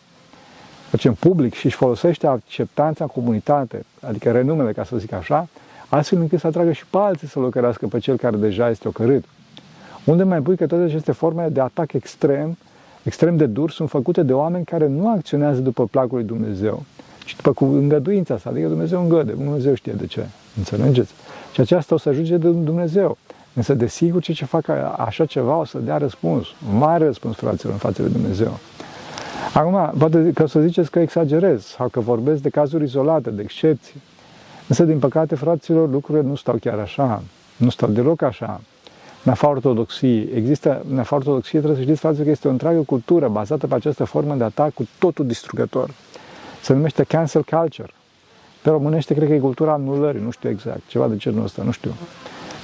Facem 0.90 1.14
public 1.14 1.54
și 1.54 1.66
își 1.66 1.76
folosește 1.76 2.26
acceptanța 2.26 3.04
în 3.04 3.10
comunitate, 3.10 3.84
adică 4.00 4.30
renumele, 4.30 4.72
ca 4.72 4.84
să 4.84 4.96
zic 4.96 5.12
așa, 5.12 5.48
astfel 5.88 6.20
încât 6.20 6.40
să 6.40 6.46
atragă 6.46 6.72
și 6.72 6.86
pe 6.86 6.98
alții 6.98 7.28
să-l 7.28 7.42
ocărească 7.42 7.86
pe 7.86 7.98
cel 7.98 8.16
care 8.16 8.36
deja 8.36 8.70
este 8.70 8.88
ocărât. 8.88 9.24
Unde 10.04 10.22
mai 10.22 10.40
pui 10.40 10.56
că 10.56 10.66
toate 10.66 10.84
aceste 10.84 11.12
forme 11.12 11.48
de 11.48 11.60
atac 11.60 11.92
extrem, 11.92 12.56
extrem 13.06 13.36
de 13.36 13.46
dur, 13.46 13.70
sunt 13.70 13.88
făcute 13.88 14.22
de 14.22 14.32
oameni 14.32 14.64
care 14.64 14.86
nu 14.86 15.10
acționează 15.10 15.60
după 15.60 15.86
placul 15.86 16.16
lui 16.16 16.26
Dumnezeu, 16.26 16.82
ci 17.24 17.36
după 17.36 17.52
cu 17.52 17.64
îngăduința 17.64 18.38
sa, 18.38 18.50
adică 18.50 18.68
Dumnezeu 18.68 19.02
îngăde, 19.02 19.32
Dumnezeu 19.32 19.74
știe 19.74 19.92
de 19.92 20.06
ce, 20.06 20.26
înțelegeți? 20.56 21.12
Și 21.52 21.60
aceasta 21.60 21.94
o 21.94 21.98
să 21.98 22.08
ajunge 22.08 22.36
de 22.36 22.48
Dumnezeu. 22.48 23.18
Însă, 23.54 23.74
desigur, 23.74 24.22
cei 24.22 24.34
ce 24.34 24.44
fac 24.44 24.68
așa 24.96 25.24
ceva 25.24 25.56
o 25.56 25.64
să 25.64 25.78
dea 25.78 25.96
răspuns, 25.96 26.46
un 26.70 26.78
mare 26.78 27.04
răspuns, 27.04 27.36
fraților, 27.36 27.72
în 27.72 27.78
față 27.78 28.02
de 28.02 28.08
Dumnezeu. 28.08 28.58
Acum, 29.54 29.98
poate 29.98 30.30
că 30.34 30.42
o 30.42 30.46
să 30.46 30.60
ziceți 30.60 30.90
că 30.90 30.98
exagerez 30.98 31.64
sau 31.64 31.88
că 31.88 32.00
vorbesc 32.00 32.42
de 32.42 32.48
cazuri 32.48 32.84
izolate, 32.84 33.30
de 33.30 33.42
excepții. 33.42 34.02
Însă, 34.68 34.84
din 34.84 34.98
păcate, 34.98 35.34
fraților, 35.34 35.90
lucrurile 35.90 36.28
nu 36.28 36.34
stau 36.34 36.56
chiar 36.60 36.78
așa. 36.78 37.22
Nu 37.56 37.70
stau 37.70 37.88
deloc 37.88 38.22
așa 38.22 38.60
în 39.26 39.32
afara 39.32 39.52
ortodoxiei. 39.52 40.28
Există, 40.34 40.84
în 40.90 40.98
afara 40.98 41.16
ortodoxiei, 41.16 41.60
trebuie 41.60 41.84
să 41.84 41.90
știți, 41.90 42.00
frate, 42.00 42.22
că 42.22 42.30
este 42.30 42.48
o 42.48 42.50
întreagă 42.50 42.80
cultură 42.80 43.28
bazată 43.28 43.66
pe 43.66 43.74
această 43.74 44.04
formă 44.04 44.34
de 44.34 44.44
atac 44.44 44.74
cu 44.74 44.88
totul 44.98 45.26
distrugător. 45.26 45.90
Se 46.62 46.72
numește 46.72 47.02
cancel 47.02 47.42
culture. 47.42 47.90
Pe 48.62 48.70
românește, 48.70 49.14
cred 49.14 49.28
că 49.28 49.34
e 49.34 49.38
cultura 49.38 49.72
anulării, 49.72 50.20
nu 50.20 50.30
știu 50.30 50.48
exact, 50.48 50.80
ceva 50.86 51.08
de 51.08 51.16
genul 51.16 51.44
ăsta, 51.44 51.62
nu 51.62 51.70
știu. 51.70 51.90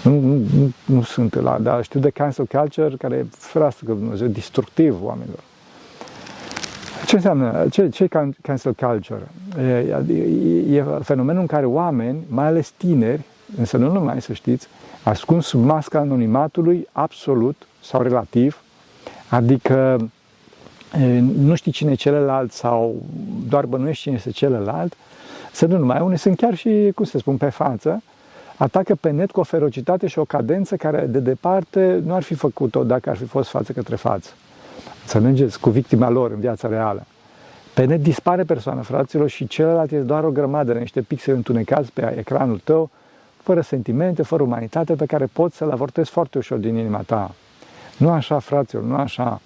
Nu, 0.03 0.21
nu, 0.21 0.35
nu, 0.35 0.73
nu 0.85 1.03
sunt 1.03 1.35
la, 1.35 1.59
dar 1.59 1.85
știu 1.85 2.01
de 2.01 2.11
cancel 2.11 2.45
culture, 2.45 2.95
care 2.99 3.17
e 3.17 3.27
fereastră 3.31 3.87
că 3.87 3.93
Dumnezeu, 3.93 4.27
destructiv 4.27 4.97
oamenilor. 5.03 5.41
Ce 7.07 7.17
înseamnă? 7.17 7.67
Ce, 7.71 7.89
ce 7.89 8.05
e 8.05 8.33
cancel 8.43 8.73
culture? 8.73 9.29
E, 9.59 9.97
e, 10.09 10.77
e 10.77 10.85
fenomenul 11.03 11.41
în 11.41 11.47
care 11.47 11.67
oameni, 11.67 12.19
mai 12.29 12.47
ales 12.47 12.73
tineri, 12.77 13.23
însă 13.59 13.77
nu 13.77 13.93
numai 13.93 14.23
să 14.23 14.33
știți, 14.33 14.69
ascuns 15.03 15.47
sub 15.47 15.65
masca 15.65 15.99
anonimatului 15.99 16.89
absolut 16.93 17.67
sau 17.83 18.03
relativ, 18.03 18.63
adică 19.29 20.09
nu 21.37 21.55
știi 21.55 21.73
cine 21.73 21.91
e 21.91 21.95
celălalt 21.95 22.53
sau 22.53 23.03
doar 23.49 23.67
bănuiești 23.67 24.03
cine 24.03 24.15
este 24.15 24.31
celălalt, 24.31 24.97
să 25.53 25.67
nu 25.67 25.79
numai, 25.79 26.01
unii 26.01 26.19
sunt 26.19 26.37
chiar 26.37 26.55
și, 26.55 26.93
cum 26.95 27.05
să 27.05 27.19
spun, 27.19 27.37
pe 27.37 27.49
față, 27.49 28.03
atacă 28.57 28.95
pe 28.95 29.11
net 29.11 29.31
cu 29.31 29.41
o 29.41 29.43
ferocitate 29.43 30.07
și 30.07 30.19
o 30.19 30.25
cadență 30.25 30.77
care 30.77 31.07
de 31.07 31.19
departe 31.19 32.03
nu 32.05 32.15
ar 32.15 32.23
fi 32.23 32.35
făcut-o 32.35 32.85
dacă 32.85 33.11
ar 33.11 33.17
fi 33.17 33.25
fost 33.25 33.49
față 33.49 33.73
către 33.73 33.97
față. 33.97 34.31
Înțelegeți? 35.03 35.61
Cu 35.61 35.71
victima 35.71 36.09
lor 36.09 36.31
în 36.31 36.41
viața 36.41 36.69
reală. 36.69 37.07
Pe 37.75 37.85
net 37.85 38.03
dispare 38.03 38.43
persoana, 38.43 38.81
fraților, 38.81 39.29
și 39.29 39.47
celălalt 39.47 39.91
este 39.93 40.05
doar 40.05 40.25
o 40.25 40.31
grămadă 40.31 40.73
de 40.73 40.79
niște 40.79 41.01
pixeli 41.01 41.37
întunecați 41.37 41.93
pe 41.93 42.15
ecranul 42.19 42.61
tău, 42.65 42.91
fără 43.43 43.61
sentimente, 43.61 44.23
fără 44.23 44.43
umanitate, 44.43 44.95
pe 44.95 45.07
care 45.07 45.27
poți 45.33 45.57
să-l 45.57 45.71
avortezi 45.71 46.11
foarte 46.11 46.39
ușor 46.39 46.59
din 46.59 46.77
inima 46.77 47.03
ta. 47.07 47.35
Nu 47.97 48.11
așa, 48.11 48.39
fraților, 48.39 48.85
nu 48.85 48.95
așa. 48.95 49.41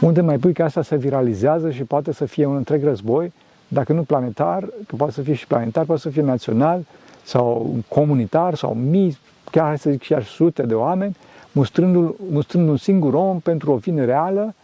Unde 0.00 0.20
mai 0.20 0.38
pui 0.38 0.52
că 0.52 0.62
asta 0.62 0.82
se 0.82 0.96
viralizează 0.96 1.70
și 1.70 1.82
poate 1.82 2.12
să 2.12 2.24
fie 2.24 2.46
un 2.46 2.56
întreg 2.56 2.84
război, 2.84 3.32
dacă 3.68 3.92
nu 3.92 4.02
planetar, 4.02 4.62
că 4.86 4.96
poate 4.96 5.12
să 5.12 5.20
fie 5.22 5.34
și 5.34 5.46
planetar, 5.46 5.84
poate 5.84 6.00
să 6.00 6.08
fie 6.08 6.22
național 6.22 6.84
sau 7.22 7.74
comunitar 7.88 8.54
sau 8.54 8.74
mii, 8.74 9.18
chiar 9.50 9.76
să 9.76 9.90
zic 9.90 10.06
chiar 10.06 10.24
sute 10.24 10.62
de 10.62 10.74
oameni, 10.74 11.16
mustrând, 11.52 12.14
mustrând 12.30 12.68
un 12.68 12.76
singur 12.76 13.14
om 13.14 13.40
pentru 13.40 13.72
o 13.72 13.78
fine 13.78 14.04
reală, 14.04 14.54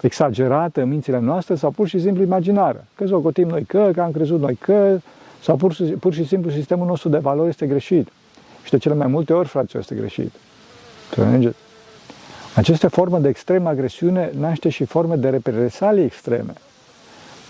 exagerată 0.00 0.82
în 0.82 0.88
mințile 0.88 1.18
noastre 1.18 1.54
sau 1.54 1.70
pur 1.70 1.88
și 1.88 2.00
simplu 2.00 2.22
imaginară. 2.22 2.84
Că 2.94 3.04
o 3.14 3.30
noi 3.46 3.64
că, 3.64 3.90
că 3.94 4.02
am 4.02 4.10
crezut 4.10 4.40
noi 4.40 4.54
că, 4.54 4.98
Sau 5.42 5.56
pur, 5.56 5.76
pur 6.00 6.12
și 6.14 6.26
simplu 6.26 6.50
sistemul 6.50 6.86
nostru 6.86 7.08
de 7.08 7.18
valori 7.18 7.48
este 7.48 7.66
greșit. 7.66 8.08
Și 8.64 8.70
de 8.70 8.78
cele 8.78 8.94
mai 8.94 9.06
multe 9.06 9.32
ori, 9.32 9.48
fraților, 9.48 9.82
este 9.82 9.94
greșit. 9.94 10.32
Înțelegeți? 11.16 11.56
Aceste 12.54 12.86
forme 12.86 13.18
de 13.18 13.28
extremă 13.28 13.68
agresiune 13.68 14.32
naște 14.38 14.68
și 14.68 14.84
forme 14.84 15.16
de 15.16 15.28
represalii 15.28 16.04
extreme. 16.04 16.52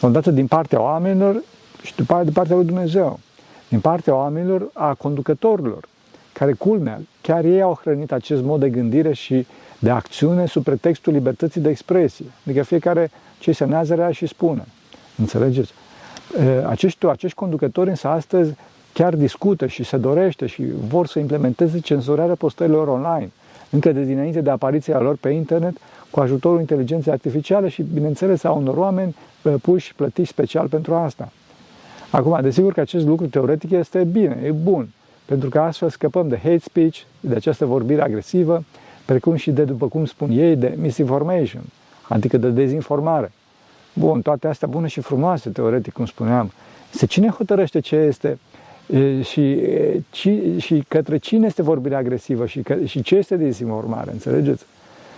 Odată 0.00 0.30
din 0.30 0.46
partea 0.46 0.80
oamenilor 0.80 1.42
și 1.82 1.94
după 1.94 2.20
din 2.22 2.32
partea 2.32 2.56
lui 2.56 2.64
Dumnezeu. 2.64 3.20
Din 3.68 3.80
partea 3.80 4.14
oamenilor, 4.14 4.70
a 4.72 4.94
conducătorilor, 4.94 5.88
care 6.32 6.52
culmea, 6.52 7.00
chiar 7.20 7.44
ei 7.44 7.62
au 7.62 7.78
hrănit 7.80 8.12
acest 8.12 8.42
mod 8.42 8.60
de 8.60 8.70
gândire 8.70 9.12
și 9.12 9.46
de 9.78 9.90
acțiune 9.90 10.46
sub 10.46 10.64
pretextul 10.64 11.12
libertății 11.12 11.60
de 11.60 11.68
expresie. 11.68 12.26
Adică 12.44 12.62
fiecare 12.62 13.10
ce 13.38 13.52
se 13.52 13.64
nează 13.64 14.08
și 14.12 14.26
spune. 14.26 14.64
Înțelegeți? 15.18 15.72
Acești, 16.66 17.06
acești 17.06 17.36
conducători 17.36 17.88
însă 17.88 18.08
astăzi 18.08 18.54
chiar 18.92 19.14
discută 19.14 19.66
și 19.66 19.84
se 19.84 19.96
dorește 19.96 20.46
și 20.46 20.64
vor 20.88 21.06
să 21.06 21.18
implementeze 21.18 21.78
cenzurarea 21.78 22.34
postărilor 22.34 22.88
online, 22.88 23.30
încă 23.70 23.92
de 23.92 24.02
dinainte 24.02 24.40
de 24.40 24.50
apariția 24.50 25.00
lor 25.00 25.16
pe 25.16 25.28
internet, 25.28 25.76
cu 26.10 26.20
ajutorul 26.20 26.60
inteligenței 26.60 27.12
artificiale 27.12 27.68
și, 27.68 27.82
bineînțeles, 27.82 28.44
a 28.44 28.50
unor 28.50 28.76
oameni 28.76 29.16
puși, 29.62 29.94
plătiți 29.94 30.28
special 30.28 30.68
pentru 30.68 30.94
asta. 30.94 31.32
Acum, 32.10 32.38
desigur 32.42 32.72
că 32.72 32.80
acest 32.80 33.06
lucru 33.06 33.26
teoretic 33.26 33.70
este 33.70 34.04
bine, 34.04 34.38
e 34.44 34.50
bun, 34.50 34.88
pentru 35.24 35.48
că 35.48 35.58
astfel 35.58 35.88
scăpăm 35.88 36.28
de 36.28 36.36
hate 36.36 36.58
speech, 36.58 36.98
de 37.20 37.34
această 37.34 37.64
vorbire 37.64 38.02
agresivă, 38.02 38.64
precum 39.04 39.34
și 39.34 39.50
de, 39.50 39.64
după 39.64 39.88
cum 39.88 40.04
spun 40.04 40.30
ei, 40.30 40.56
de 40.56 40.74
misinformation, 40.76 41.62
adică 42.08 42.36
de 42.36 42.48
dezinformare. 42.48 43.32
Bun, 43.92 44.22
toate 44.22 44.48
astea 44.48 44.68
bune 44.68 44.86
și 44.86 45.00
frumoase, 45.00 45.50
teoretic, 45.50 45.92
cum 45.92 46.06
spuneam. 46.06 46.50
Se 46.90 47.06
cine 47.06 47.28
hotărăște 47.28 47.80
ce 47.80 47.96
este 47.96 48.38
și, 49.22 49.58
ci, 50.10 50.28
și 50.58 50.84
către 50.88 51.16
cine 51.16 51.46
este 51.46 51.62
vorbirea 51.62 51.98
agresivă 51.98 52.46
și, 52.46 52.60
că, 52.60 52.76
și 52.84 53.02
ce 53.02 53.16
este 53.16 53.36
dezinformare, 53.36 54.10
înțelegeți? 54.12 54.64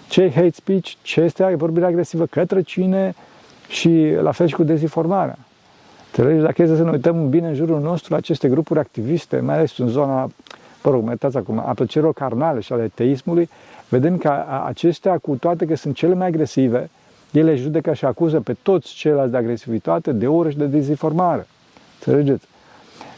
Ce 0.09 0.23
e 0.23 0.31
hate 0.31 0.51
speech, 0.53 0.93
ce 1.03 1.21
este 1.21 1.55
vorbirea 1.55 1.89
agresivă, 1.89 2.27
către 2.27 2.63
cine 2.63 3.15
și 3.69 4.15
la 4.23 4.33
fel 4.33 4.47
și 4.47 4.55
cu 4.55 4.63
dezinformarea. 4.63 5.39
Înțelegeți? 6.07 6.45
Dacă 6.45 6.63
este 6.63 6.77
să 6.77 6.83
ne 6.83 6.91
uităm 6.91 7.29
bine 7.29 7.49
în 7.49 7.55
jurul 7.55 7.81
nostru 7.81 8.13
la 8.13 8.19
aceste 8.19 8.49
grupuri 8.49 8.79
activiste, 8.79 9.41
mai 9.41 9.55
ales 9.55 9.79
în 9.79 9.89
zona, 9.89 10.31
vă 10.83 10.91
rog, 10.91 11.03
mă 11.05 11.17
acum, 11.35 11.59
a 11.59 11.73
plăcerilor 11.75 12.13
carnale 12.13 12.61
și 12.61 12.73
ale 12.73 12.91
teismului, 12.95 13.49
vedem 13.89 14.19
că 14.19 14.45
acestea, 14.65 15.19
cu 15.19 15.37
toate 15.37 15.67
că 15.67 15.77
sunt 15.77 15.95
cele 15.95 16.15
mai 16.15 16.27
agresive, 16.27 16.91
ele 17.39 17.55
judecă 17.55 17.93
și 17.93 18.05
acuză 18.05 18.41
pe 18.41 18.57
toți 18.63 18.95
ceilalți 18.95 19.31
de 19.31 19.37
agresivitate, 19.37 20.13
de 20.13 20.27
ură 20.27 20.51
și 20.51 20.57
de 20.57 20.67
dezinformare. 20.67 21.47
Înțelegeți? 21.99 22.47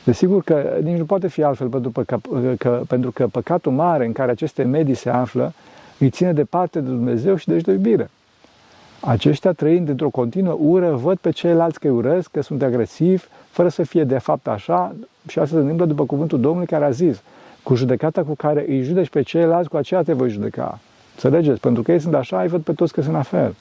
Desigur 0.04 0.42
că 0.42 0.78
nici 0.82 0.98
nu 0.98 1.04
poate 1.04 1.28
fi 1.28 1.42
altfel, 1.42 1.68
pentru 1.68 1.90
că, 1.90 2.18
că, 2.58 2.82
pentru 2.88 3.10
că 3.10 3.26
păcatul 3.26 3.72
mare 3.72 4.06
în 4.06 4.12
care 4.12 4.30
aceste 4.30 4.62
medii 4.62 4.94
se 4.94 5.10
află 5.10 5.52
îi 5.98 6.10
ține 6.10 6.32
departe 6.32 6.80
de 6.80 6.88
Dumnezeu 6.88 7.36
și 7.36 7.48
deci 7.48 7.62
de 7.62 7.72
iubire. 7.72 8.10
Aceștia 9.00 9.52
trăind 9.52 9.88
într-o 9.88 10.08
continuă 10.08 10.56
ură, 10.60 10.90
văd 10.90 11.16
pe 11.18 11.30
ceilalți 11.30 11.80
că 11.80 11.86
îi 11.86 11.92
urăsc, 11.92 12.30
că 12.30 12.42
sunt 12.42 12.62
agresivi, 12.62 13.24
fără 13.50 13.68
să 13.68 13.82
fie 13.82 14.04
de 14.04 14.18
fapt 14.18 14.46
așa, 14.46 14.94
și 15.28 15.38
asta 15.38 15.54
se 15.54 15.60
întâmplă 15.60 15.86
după 15.86 16.04
cuvântul 16.04 16.40
Domnului 16.40 16.66
care 16.66 16.84
a 16.84 16.90
zis, 16.90 17.22
cu 17.62 17.74
judecata 17.74 18.22
cu 18.22 18.34
care 18.34 18.64
îi 18.68 18.82
judeci 18.82 19.08
pe 19.08 19.22
ceilalți, 19.22 19.68
cu 19.68 19.76
aceea 19.76 20.02
te 20.02 20.12
voi 20.12 20.30
judeca. 20.30 20.78
Înțelegeți? 21.14 21.60
Pentru 21.60 21.82
că 21.82 21.92
ei 21.92 22.00
sunt 22.00 22.14
așa, 22.14 22.40
îi 22.40 22.48
văd 22.48 22.62
pe 22.62 22.72
toți 22.72 22.92
că 22.92 23.00
sunt 23.00 23.14
la 23.14 23.22
fel. 23.22 23.54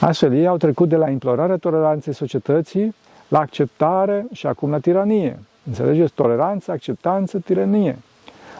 Astfel, 0.00 0.32
ei 0.32 0.46
au 0.46 0.56
trecut 0.56 0.88
de 0.88 0.96
la 0.96 1.10
implorarea 1.10 1.56
toleranței 1.56 2.14
societății 2.14 2.94
la 3.28 3.38
acceptare 3.38 4.26
și 4.32 4.46
acum 4.46 4.70
la 4.70 4.78
tiranie. 4.78 5.38
Înțelegeți? 5.66 6.12
Toleranță, 6.12 6.70
acceptanță, 6.70 7.38
tiranie. 7.38 7.98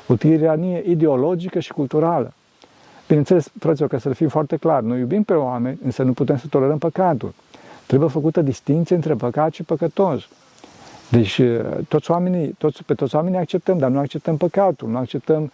O 0.08 0.16
tiranie 0.16 0.82
ideologică 0.86 1.58
și 1.58 1.72
culturală. 1.72 2.32
Bineînțeles, 3.06 3.48
fraților, 3.58 3.88
ca 3.88 3.98
să 3.98 4.08
fim 4.08 4.28
foarte 4.28 4.56
clar, 4.56 4.82
noi 4.82 4.98
iubim 4.98 5.22
pe 5.22 5.32
oameni, 5.32 5.78
însă 5.84 6.02
nu 6.02 6.12
putem 6.12 6.36
să 6.36 6.46
tolerăm 6.50 6.78
păcatul. 6.78 7.34
Trebuie 7.86 8.08
făcută 8.08 8.40
distinție 8.40 8.94
între 8.94 9.14
păcat 9.14 9.52
și 9.52 9.62
păcătos. 9.62 10.28
Deci 11.10 11.40
toți 11.88 12.10
oamenii, 12.10 12.48
toți, 12.58 12.84
pe 12.84 12.94
toți 12.94 13.14
oamenii 13.14 13.38
acceptăm, 13.38 13.78
dar 13.78 13.90
nu 13.90 13.98
acceptăm 13.98 14.36
păcatul, 14.36 14.88
nu 14.88 14.96
acceptăm 14.96 15.52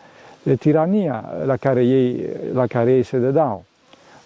tirania 0.58 1.24
la 1.44 1.56
care 1.56 1.84
ei, 1.84 2.26
la 2.52 2.66
care 2.66 2.92
ei 2.92 3.02
se 3.02 3.18
dedau. 3.18 3.64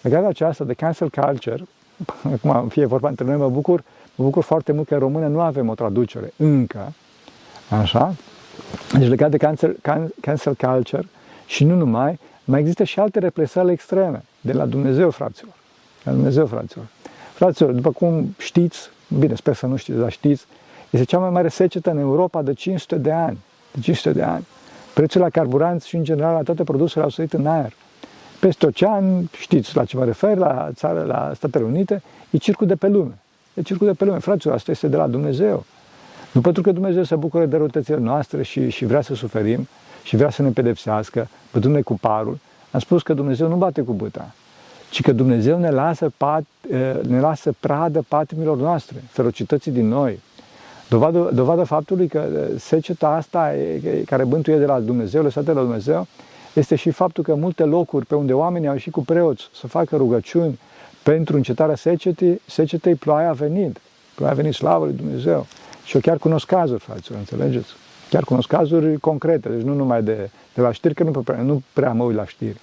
Legat 0.01 0.21
de 0.21 0.27
aceasta, 0.27 0.63
de 0.63 0.73
cancel 0.73 1.09
culture, 1.09 1.63
acum 2.33 2.67
fie 2.67 2.85
vorba 2.85 3.09
între 3.09 3.25
noi, 3.25 3.35
mă 3.35 3.49
bucur, 3.49 3.83
mă 4.15 4.23
bucur 4.25 4.43
foarte 4.43 4.71
mult 4.71 4.87
că 4.87 4.93
în 4.93 4.99
română 4.99 5.27
nu 5.27 5.41
avem 5.41 5.69
o 5.69 5.73
traducere 5.73 6.33
încă, 6.37 6.93
așa? 7.69 8.15
Deci 8.99 9.07
legat 9.07 9.29
de 9.29 9.37
cancel, 9.37 9.77
cancel 10.21 10.53
culture 10.53 11.07
și 11.45 11.63
nu 11.63 11.75
numai, 11.75 12.19
mai 12.43 12.59
există 12.59 12.83
și 12.83 12.99
alte 12.99 13.19
represale 13.19 13.71
extreme 13.71 14.23
de 14.41 14.53
la 14.53 14.65
Dumnezeu, 14.65 15.09
fraților. 15.09 15.53
De 16.03 16.09
la 16.09 16.11
Dumnezeu, 16.11 16.45
fraților. 16.45 16.85
Fraților, 17.33 17.71
după 17.71 17.91
cum 17.91 18.35
știți, 18.37 18.89
bine, 19.19 19.35
sper 19.35 19.53
să 19.53 19.65
nu 19.65 19.75
știți, 19.75 19.97
dar 19.97 20.11
știți, 20.11 20.45
este 20.89 21.05
cea 21.05 21.19
mai 21.19 21.29
mare 21.29 21.47
secetă 21.47 21.89
în 21.91 21.97
Europa 21.97 22.41
de 22.41 22.53
500 22.53 22.95
de 22.95 23.11
ani. 23.11 23.37
De 23.71 23.79
500 23.79 24.11
de 24.11 24.23
ani. 24.23 24.45
Prețul 24.93 25.21
la 25.21 25.29
carburanți 25.29 25.87
și, 25.87 25.95
în 25.95 26.03
general, 26.03 26.33
la 26.33 26.41
toate 26.41 26.63
produsele 26.63 27.03
au 27.03 27.09
sărit 27.09 27.33
în 27.33 27.47
aer. 27.47 27.73
Peste 28.39 28.65
ocean, 28.65 29.29
știți 29.39 29.75
la 29.75 29.85
ce 29.85 29.97
mă 29.97 30.05
refer, 30.05 30.37
la 30.37 30.69
țară, 30.73 31.03
la 31.03 31.31
Statele 31.35 31.63
Unite, 31.63 32.01
e 32.29 32.37
circul 32.37 32.67
de 32.67 32.75
pe 32.75 32.87
lume. 32.87 33.17
E 33.53 33.61
circul 33.61 33.87
de 33.87 33.93
pe 33.93 34.05
lume. 34.05 34.17
Fraților, 34.17 34.55
asta 34.55 34.71
este 34.71 34.87
de 34.87 34.95
la 34.95 35.07
Dumnezeu. 35.07 35.65
Nu 36.31 36.41
pentru 36.41 36.61
că 36.61 36.71
Dumnezeu 36.71 37.03
se 37.03 37.15
bucură 37.15 37.45
de 37.45 37.57
răutățile 37.57 37.97
noastre 37.97 38.43
și, 38.43 38.69
și 38.69 38.85
vrea 38.85 39.01
să 39.01 39.15
suferim 39.15 39.67
și 40.03 40.15
vrea 40.15 40.29
să 40.29 40.41
ne 40.41 40.49
pedepsească, 40.49 41.27
bătându-ne 41.53 41.81
cu 41.81 41.97
parul. 41.99 42.39
Am 42.71 42.79
spus 42.79 43.01
că 43.01 43.13
Dumnezeu 43.13 43.47
nu 43.47 43.55
bate 43.55 43.81
cu 43.81 43.91
băta, 43.91 44.31
ci 44.89 45.01
că 45.01 45.11
Dumnezeu 45.11 45.59
ne 45.59 45.69
lasă, 45.69 46.11
pat, 46.17 46.43
ne 47.07 47.19
lasă 47.19 47.53
pradă 47.59 48.05
patimilor 48.07 48.57
noastre, 48.57 49.03
ferocității 49.09 49.71
din 49.71 49.87
noi. 49.87 50.19
Dovadă, 50.89 51.29
dovadă 51.33 51.63
faptului 51.63 52.07
că 52.07 52.27
seceta 52.57 53.07
asta 53.07 53.51
care 54.05 54.23
bântuie 54.23 54.57
de 54.57 54.65
la 54.65 54.79
Dumnezeu, 54.79 55.23
lăsată 55.23 55.45
de 55.45 55.51
la 55.51 55.61
Dumnezeu, 55.61 56.07
este 56.59 56.75
și 56.75 56.89
faptul 56.89 57.23
că 57.23 57.35
multe 57.35 57.63
locuri 57.63 58.05
pe 58.05 58.15
unde 58.15 58.33
oamenii 58.33 58.67
au 58.67 58.73
ieșit 58.73 58.91
cu 58.91 59.01
preoți 59.01 59.49
să 59.53 59.67
facă 59.67 59.95
rugăciuni 59.95 60.59
pentru 61.03 61.35
încetarea 61.35 61.75
secetei, 61.75 62.41
secetei 62.45 62.95
ploaia 62.95 63.29
a 63.29 63.33
venit. 63.33 63.77
Ploaia 64.15 64.33
a 64.33 64.35
venit, 64.35 64.53
slavă 64.53 64.85
lui 64.85 64.93
Dumnezeu. 64.93 65.45
Și 65.85 65.95
eu 65.95 66.01
chiar 66.01 66.17
cunosc 66.17 66.45
cazuri, 66.45 66.83
fraților, 66.83 67.19
înțelegeți? 67.19 67.67
Chiar 68.09 68.23
cunosc 68.23 68.47
cazuri 68.47 68.97
concrete, 68.97 69.49
deci 69.49 69.61
nu 69.61 69.73
numai 69.73 70.03
de, 70.03 70.29
de 70.53 70.61
la 70.61 70.71
știri, 70.71 70.93
că 70.93 71.03
nu 71.03 71.11
prea, 71.11 71.41
nu 71.41 71.61
prea 71.73 71.93
mă 71.93 72.03
uit 72.03 72.15
la 72.15 72.25
știri. 72.25 72.57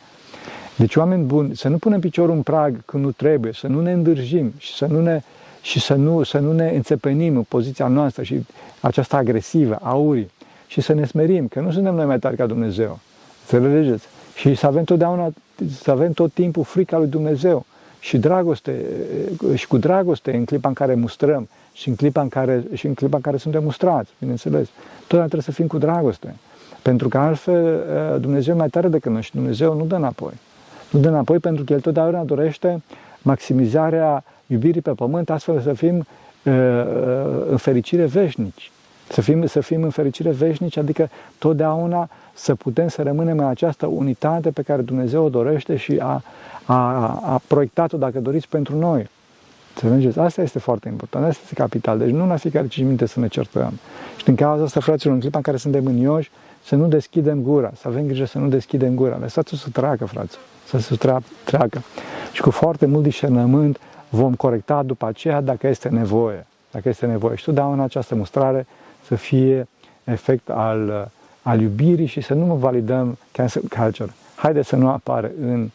Deci, 0.76 0.96
oameni 0.96 1.24
buni, 1.24 1.56
să 1.56 1.68
nu 1.68 1.78
punem 1.78 2.00
piciorul 2.00 2.34
în 2.34 2.42
prag 2.42 2.84
când 2.84 3.04
nu 3.04 3.10
trebuie, 3.10 3.52
să 3.52 3.66
nu 3.66 3.80
ne 3.80 3.92
îndârjim 3.92 4.52
și 4.58 4.74
să 4.74 4.86
nu 4.86 5.00
ne, 5.00 5.22
și 5.62 5.80
să 5.80 5.94
nu, 5.94 6.22
să 6.22 6.38
nu 6.38 6.52
ne 6.52 6.70
înțepenim 6.74 7.36
în 7.36 7.42
poziția 7.42 7.86
noastră 7.86 8.22
și 8.22 8.46
aceasta 8.80 9.16
agresivă, 9.16 9.78
aurii, 9.82 10.30
și 10.66 10.80
să 10.80 10.92
ne 10.92 11.04
smerim, 11.04 11.48
că 11.48 11.60
nu 11.60 11.70
suntem 11.70 11.94
noi 11.94 12.06
mai 12.06 12.18
tari 12.18 12.36
ca 12.36 12.46
Dumnezeu. 12.46 12.98
Înțelegeți? 13.50 14.06
Și 14.34 14.54
să 14.54 14.66
avem 14.66 14.84
totdeauna, 14.84 15.28
să 15.82 15.90
avem 15.90 16.12
tot 16.12 16.32
timpul 16.32 16.64
frica 16.64 16.98
lui 16.98 17.06
Dumnezeu 17.06 17.66
și 18.00 18.18
dragoste, 18.18 18.84
și 19.54 19.66
cu 19.66 19.78
dragoste 19.78 20.36
în 20.36 20.44
clipa 20.44 20.68
în 20.68 20.74
care 20.74 20.94
mustrăm 20.94 21.48
și 21.72 21.88
în 21.88 21.94
clipa 21.94 22.20
în 22.20 22.28
care, 22.28 22.64
și 22.74 22.86
în 22.86 22.94
clipa 22.94 23.16
în 23.16 23.22
care 23.22 23.36
suntem 23.36 23.62
mustrați, 23.62 24.10
bineînțeles. 24.18 24.68
Totdeauna 25.00 25.28
trebuie 25.28 25.42
să 25.42 25.52
fim 25.52 25.66
cu 25.66 25.78
dragoste. 25.78 26.34
Pentru 26.82 27.08
că 27.08 27.18
altfel 27.18 27.84
Dumnezeu 28.20 28.54
e 28.54 28.58
mai 28.58 28.68
tare 28.68 28.88
decât 28.88 29.12
noi 29.12 29.22
și 29.22 29.32
Dumnezeu 29.34 29.74
nu 29.74 29.84
dă 29.84 29.94
înapoi. 29.94 30.32
Nu 30.90 31.00
dă 31.00 31.08
înapoi 31.08 31.38
pentru 31.38 31.64
că 31.64 31.72
El 31.72 31.80
totdeauna 31.80 32.22
dorește 32.22 32.82
maximizarea 33.22 34.24
iubirii 34.46 34.80
pe 34.80 34.90
pământ, 34.90 35.30
astfel 35.30 35.60
să 35.60 35.72
fim 35.72 36.06
în 37.50 37.56
fericire 37.56 38.04
veșnici. 38.04 38.70
Să 39.08 39.20
fim, 39.20 39.46
să 39.46 39.60
fim 39.60 39.82
în 39.82 39.90
fericire 39.90 40.30
veșnici, 40.30 40.76
adică 40.76 41.10
totdeauna 41.38 42.08
să 42.34 42.54
putem 42.54 42.88
să 42.88 43.02
rămânem 43.02 43.38
în 43.38 43.44
această 43.44 43.86
unitate 43.86 44.50
pe 44.50 44.62
care 44.62 44.82
Dumnezeu 44.82 45.24
o 45.24 45.28
dorește 45.28 45.76
și 45.76 45.98
a, 46.02 46.22
a, 46.64 46.74
a 47.22 47.40
proiectat-o, 47.46 47.96
dacă 47.96 48.20
doriți, 48.20 48.48
pentru 48.48 48.78
noi. 48.78 49.08
Înțelegeți? 49.74 50.18
Asta 50.18 50.42
este 50.42 50.58
foarte 50.58 50.88
important, 50.88 51.24
asta 51.24 51.40
este 51.42 51.54
capital. 51.54 51.98
Deci 51.98 52.10
nu 52.10 52.26
la 52.26 52.36
fiecare 52.36 52.66
5 52.66 52.84
minute 52.84 53.06
să 53.06 53.20
ne 53.20 53.28
certăm. 53.28 53.78
Și 54.16 54.24
din 54.24 54.34
cauza 54.34 54.62
asta, 54.64 54.80
fraților, 54.80 55.14
în 55.14 55.20
clipa 55.20 55.36
în 55.36 55.42
care 55.42 55.56
suntem 55.56 55.82
mânioși, 55.82 56.30
să 56.64 56.74
nu 56.74 56.86
deschidem 56.86 57.40
gura, 57.40 57.72
să 57.76 57.88
avem 57.88 58.06
grijă 58.06 58.24
să 58.24 58.38
nu 58.38 58.48
deschidem 58.48 58.94
gura. 58.94 59.18
Lăsați-o 59.20 59.56
să 59.56 59.68
treacă, 59.72 60.04
frate, 60.04 60.34
să 60.66 60.78
se 60.78 60.96
treacă. 61.44 61.82
Și 62.32 62.40
cu 62.40 62.50
foarte 62.50 62.86
mult 62.86 63.02
discernământ 63.02 63.78
vom 64.08 64.34
corecta 64.34 64.82
după 64.82 65.06
aceea 65.06 65.40
dacă 65.40 65.66
este 65.66 65.88
nevoie. 65.88 66.46
Dacă 66.70 66.88
este 66.88 67.06
nevoie. 67.06 67.36
Și 67.36 67.48
în 67.48 67.80
această 67.80 68.14
mustrare 68.14 68.66
să 69.06 69.14
fie 69.14 69.68
efect 70.04 70.50
al, 70.50 71.10
al 71.42 71.60
iubirii 71.60 72.06
și 72.06 72.20
să 72.20 72.34
nu 72.34 72.44
mă 72.44 72.54
validăm 72.54 73.18
cancel 73.32 73.62
culture. 73.62 74.12
Haideți 74.34 74.68
să 74.68 74.76
nu 74.76 74.88
apară 74.88 75.30
în, 75.40 75.70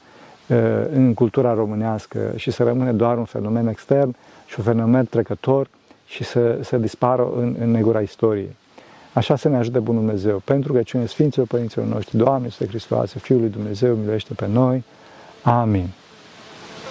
în 0.93 1.13
cultura 1.13 1.53
românească 1.53 2.33
și 2.35 2.51
să 2.51 2.63
rămâne 2.63 2.91
doar 2.91 3.17
un 3.17 3.25
fenomen 3.25 3.67
extern 3.67 4.15
și 4.45 4.55
un 4.57 4.63
fenomen 4.63 5.05
trecător 5.05 5.67
și 6.05 6.23
să, 6.23 6.57
să 6.61 6.77
dispară 6.77 7.31
în, 7.37 7.55
în 7.59 7.71
negura 7.71 8.01
istoriei. 8.01 8.55
Așa 9.13 9.35
să 9.35 9.49
ne 9.49 9.57
ajute 9.57 9.79
Bunul 9.79 10.01
Dumnezeu. 10.01 10.41
Pentru 10.45 10.73
că 10.73 10.81
cine 10.81 11.05
Sfinților 11.05 11.47
Părinților 11.47 11.85
noștri, 11.85 12.17
Doamne, 12.17 12.49
Sfântul 12.49 12.79
Hristos, 12.79 13.11
Fiul 13.21 13.39
lui 13.39 13.49
Dumnezeu, 13.49 13.95
miluiește 13.95 14.33
pe 14.33 14.47
noi. 14.47 14.83
Amin. 15.43 15.89